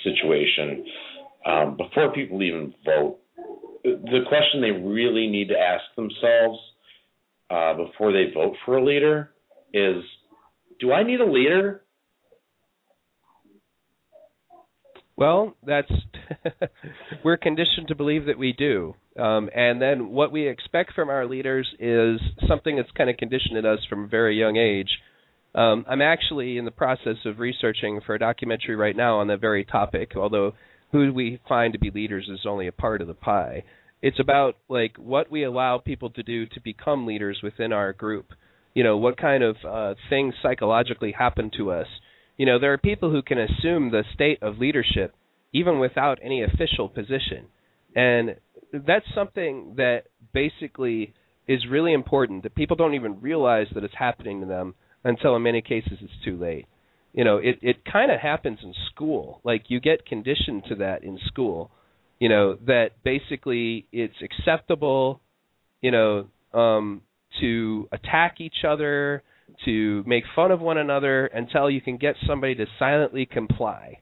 [0.02, 0.84] situation,
[1.44, 3.18] um, before people even vote,
[3.82, 6.58] the question they really need to ask themselves
[7.50, 9.30] uh, before they vote for a leader
[9.72, 10.02] is,
[10.80, 11.82] do I need a leader?
[15.16, 15.90] Well, that's
[17.24, 21.26] we're conditioned to believe that we do, um, and then what we expect from our
[21.26, 24.90] leaders is something that's kind of conditioned in us from a very young age.
[25.54, 29.40] Um, I'm actually in the process of researching for a documentary right now on that
[29.40, 30.52] very topic, although
[30.92, 33.64] who we find to be leaders is only a part of the pie.
[34.02, 38.32] It's about like what we allow people to do to become leaders within our group.
[38.74, 41.86] You know, what kind of uh, things psychologically happen to us
[42.36, 45.14] you know, there are people who can assume the state of leadership
[45.52, 47.46] even without any official position.
[47.94, 48.36] And
[48.72, 50.02] that's something that
[50.34, 51.14] basically
[51.48, 54.74] is really important that people don't even realize that it's happening to them
[55.04, 56.66] until in many cases it's too late.
[57.14, 59.40] You know, it it kind of happens in school.
[59.44, 61.70] Like you get conditioned to that in school.
[62.18, 65.20] You know, that basically it's acceptable,
[65.80, 67.02] you know, um
[67.40, 69.22] to attack each other,
[69.64, 74.00] to make fun of one another until you can get somebody to silently comply.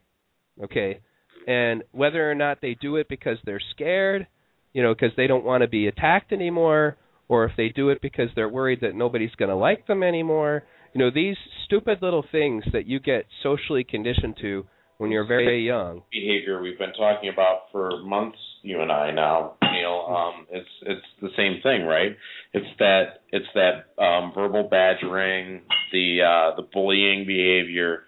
[0.63, 0.99] Okay?
[1.47, 4.27] And whether or not they do it because they're scared,
[4.73, 6.97] you know, because they don't want to be attacked anymore,
[7.27, 10.63] or if they do it because they're worried that nobody's going to like them anymore,
[10.93, 11.35] you know, these
[11.65, 14.65] stupid little things that you get socially conditioned to
[14.97, 16.01] when you're very young.
[16.11, 20.05] Behavior we've been talking about for months, you and I now, Neil.
[20.09, 22.15] Um, it's it's the same thing, right?
[22.53, 28.03] It's that it's that um, verbal badgering, the uh, the bullying behavior,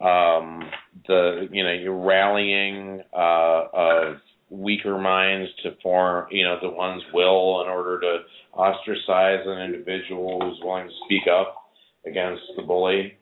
[0.00, 0.62] um,
[1.06, 4.16] the you know you're rallying uh, of
[4.50, 8.18] weaker minds to form you know the one's will in order to
[8.52, 11.56] ostracize an individual who's willing to speak up
[12.06, 13.14] against the bully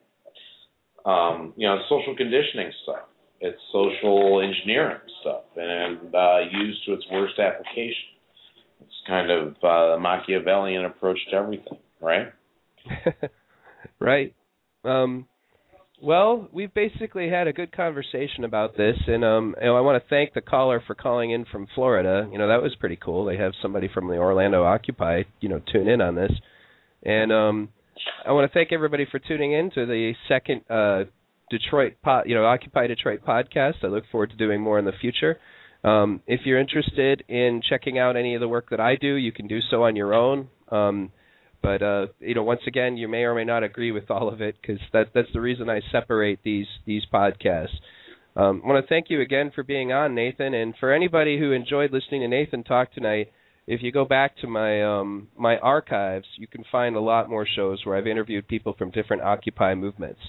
[1.04, 3.06] um, you know, social conditioning stuff.
[3.40, 8.12] It's social engineering stuff, and uh, used to its worst application.
[8.80, 12.32] It's kind of uh, a Machiavellian approach to everything, right?
[13.98, 14.34] right.
[14.84, 15.26] Um,
[16.00, 20.02] well, we've basically had a good conversation about this, and um, you know, I want
[20.02, 22.28] to thank the caller for calling in from Florida.
[22.30, 23.24] You know, that was pretty cool.
[23.24, 26.32] They have somebody from the Orlando Occupy, you know, tune in on this,
[27.04, 27.68] and um,
[28.26, 31.04] I want to thank everybody for tuning in to the second uh,
[31.50, 33.74] Detroit, pod, you know, Occupy Detroit podcast.
[33.82, 35.38] I look forward to doing more in the future.
[35.84, 39.32] Um, if you're interested in checking out any of the work that I do, you
[39.32, 40.48] can do so on your own.
[40.70, 41.10] Um,
[41.62, 44.40] but uh, you know, once again, you may or may not agree with all of
[44.40, 47.78] it because that that's the reason I separate these these podcasts.
[48.34, 51.52] Um, I want to thank you again for being on, Nathan, and for anybody who
[51.52, 53.30] enjoyed listening to Nathan talk tonight
[53.72, 57.46] if you go back to my um, my archives, you can find a lot more
[57.46, 60.20] shows where I've interviewed people from different Occupy movements.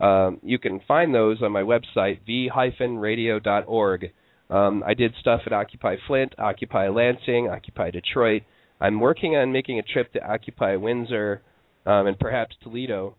[0.00, 4.12] Um, you can find those on my website v-radio.org.
[4.48, 8.42] Um, I did stuff at Occupy Flint, Occupy Lansing, Occupy Detroit.
[8.80, 11.42] I'm working on making a trip to Occupy Windsor
[11.84, 13.16] um, and perhaps Toledo.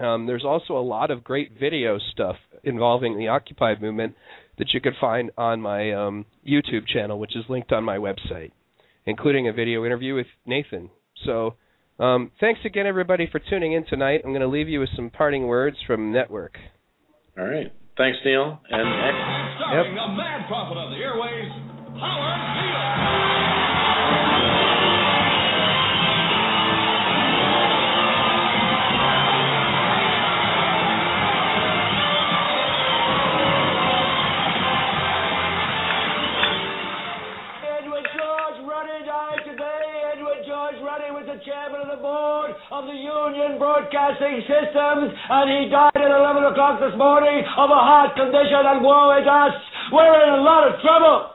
[0.00, 4.14] Um, there's also a lot of great video stuff involving the Occupy movement
[4.58, 8.52] that you can find on my um, YouTube channel, which is linked on my website
[9.06, 10.90] including a video interview with Nathan.
[11.24, 11.54] So,
[11.98, 14.20] um, thanks again, everybody, for tuning in tonight.
[14.24, 16.56] I'm going to leave you with some parting words from Network.
[17.38, 17.72] All right.
[17.96, 18.60] Thanks, Neil.
[18.70, 18.88] And
[19.56, 20.04] starring yep.
[20.04, 21.50] a mad prophet of the airways,
[21.96, 23.55] Howard Beale.
[41.56, 46.92] Of the board of the Union Broadcasting Systems, and he died at 11 o'clock this
[46.98, 49.56] morning of a heart condition, and woe is us.
[49.90, 51.32] We're in a lot of trouble.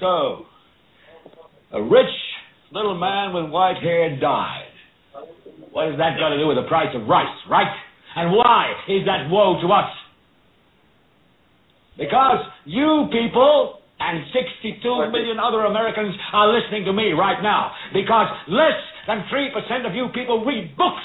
[0.00, 0.46] So,
[1.72, 2.10] A rich
[2.72, 4.66] little man with white hair died.
[5.70, 7.70] What has that got to do with the price of rice, right?
[8.16, 9.90] And why is that woe to us?
[11.96, 14.80] Because you people and 62
[15.12, 17.72] million other Americans are listening to me right now.
[17.92, 21.04] Because less than 3% of you people read books.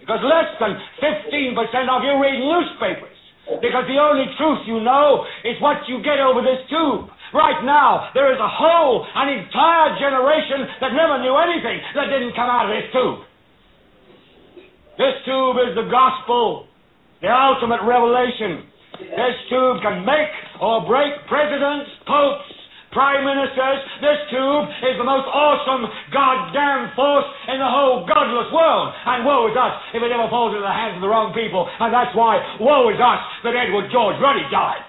[0.00, 1.56] Because less than 15%
[1.88, 3.16] of you read newspapers.
[3.60, 7.08] Because the only truth you know is what you get over this tube.
[7.32, 12.36] Right now, there is a whole, an entire generation that never knew anything that didn't
[12.36, 13.24] come out of this tube.
[14.96, 16.68] This tube is the gospel,
[17.20, 18.64] the ultimate revelation.
[19.00, 22.50] This tube can make or break presidents, popes,
[22.92, 23.80] prime ministers.
[24.00, 28.94] This tube is the most awesome goddamn force in the whole godless world.
[29.06, 31.68] And woe is us if it ever falls into the hands of the wrong people.
[31.68, 34.84] And that's why woe is us that Edward George Ruddy died.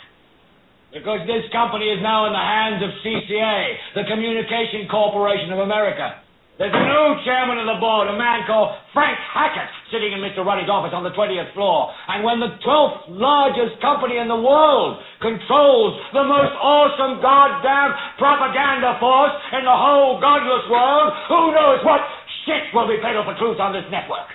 [0.89, 6.17] Because this company is now in the hands of CCA, the Communication Corporation of America.
[6.59, 10.43] There's a new chairman of the board, a man called Frank Hackett, sitting in Mr.
[10.43, 11.87] Ruddy's office on the 20th floor.
[12.11, 18.99] And when the 12th largest company in the world controls the most awesome goddamn propaganda
[18.99, 22.03] force in the whole godless world, who knows what
[22.43, 24.27] shit will be peddled for truth on this network?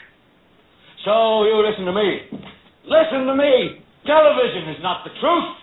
[1.05, 2.41] So you listen to me.
[2.89, 3.85] Listen to me.
[4.09, 5.61] Television is not the truth.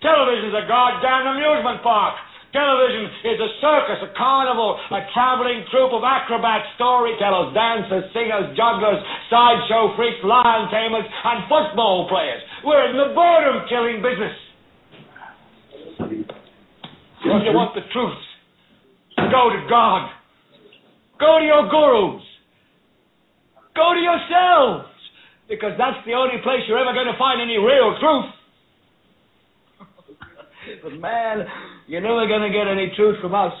[0.00, 2.16] Television is a goddamn amusement park.
[2.48, 9.04] Television is a circus, a carnival, a traveling troupe of acrobats, storytellers, dancers, singers, jugglers,
[9.28, 12.40] sideshow freaks, lion tamers, and football players.
[12.64, 14.32] We're in the boredom killing business.
[17.28, 18.16] If you want the truth,
[19.28, 20.08] go to God.
[21.20, 22.24] Go to your gurus.
[23.76, 24.88] Go to yourselves.
[25.48, 28.37] Because that's the only place you're ever going to find any real truth.
[30.82, 31.46] But man,
[31.86, 33.52] you're never going to get any truth from us.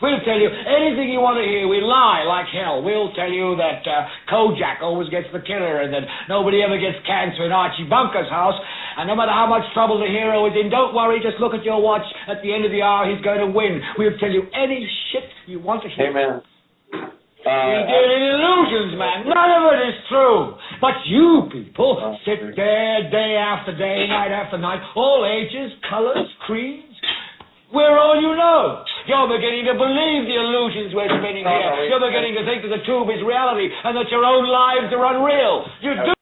[0.00, 1.68] We'll tell you anything you want to hear.
[1.68, 2.80] We lie like hell.
[2.80, 6.96] We'll tell you that uh, Kojak always gets the killer and that nobody ever gets
[7.04, 8.56] cancer in Archie Bunker's house.
[8.96, 11.20] And no matter how much trouble the hero is in, don't worry.
[11.20, 12.06] Just look at your watch.
[12.24, 13.84] At the end of the hour, he's going to win.
[14.00, 16.08] We'll tell you any shit you want to hear.
[16.08, 17.12] Hey,
[17.44, 17.68] man.
[17.68, 19.18] We Uh, deal in illusions, man.
[19.28, 20.54] None of it is true.
[20.80, 26.28] But you people Oh, sit there day after day, night after night, all ages, colors,
[26.46, 26.86] creeds.
[27.72, 28.84] We're all you know.
[29.06, 31.88] You're beginning to believe the illusions we're spinning here.
[31.88, 35.04] You're beginning to think that the tube is reality and that your own lives are
[35.16, 35.64] unreal.
[35.80, 36.12] You do.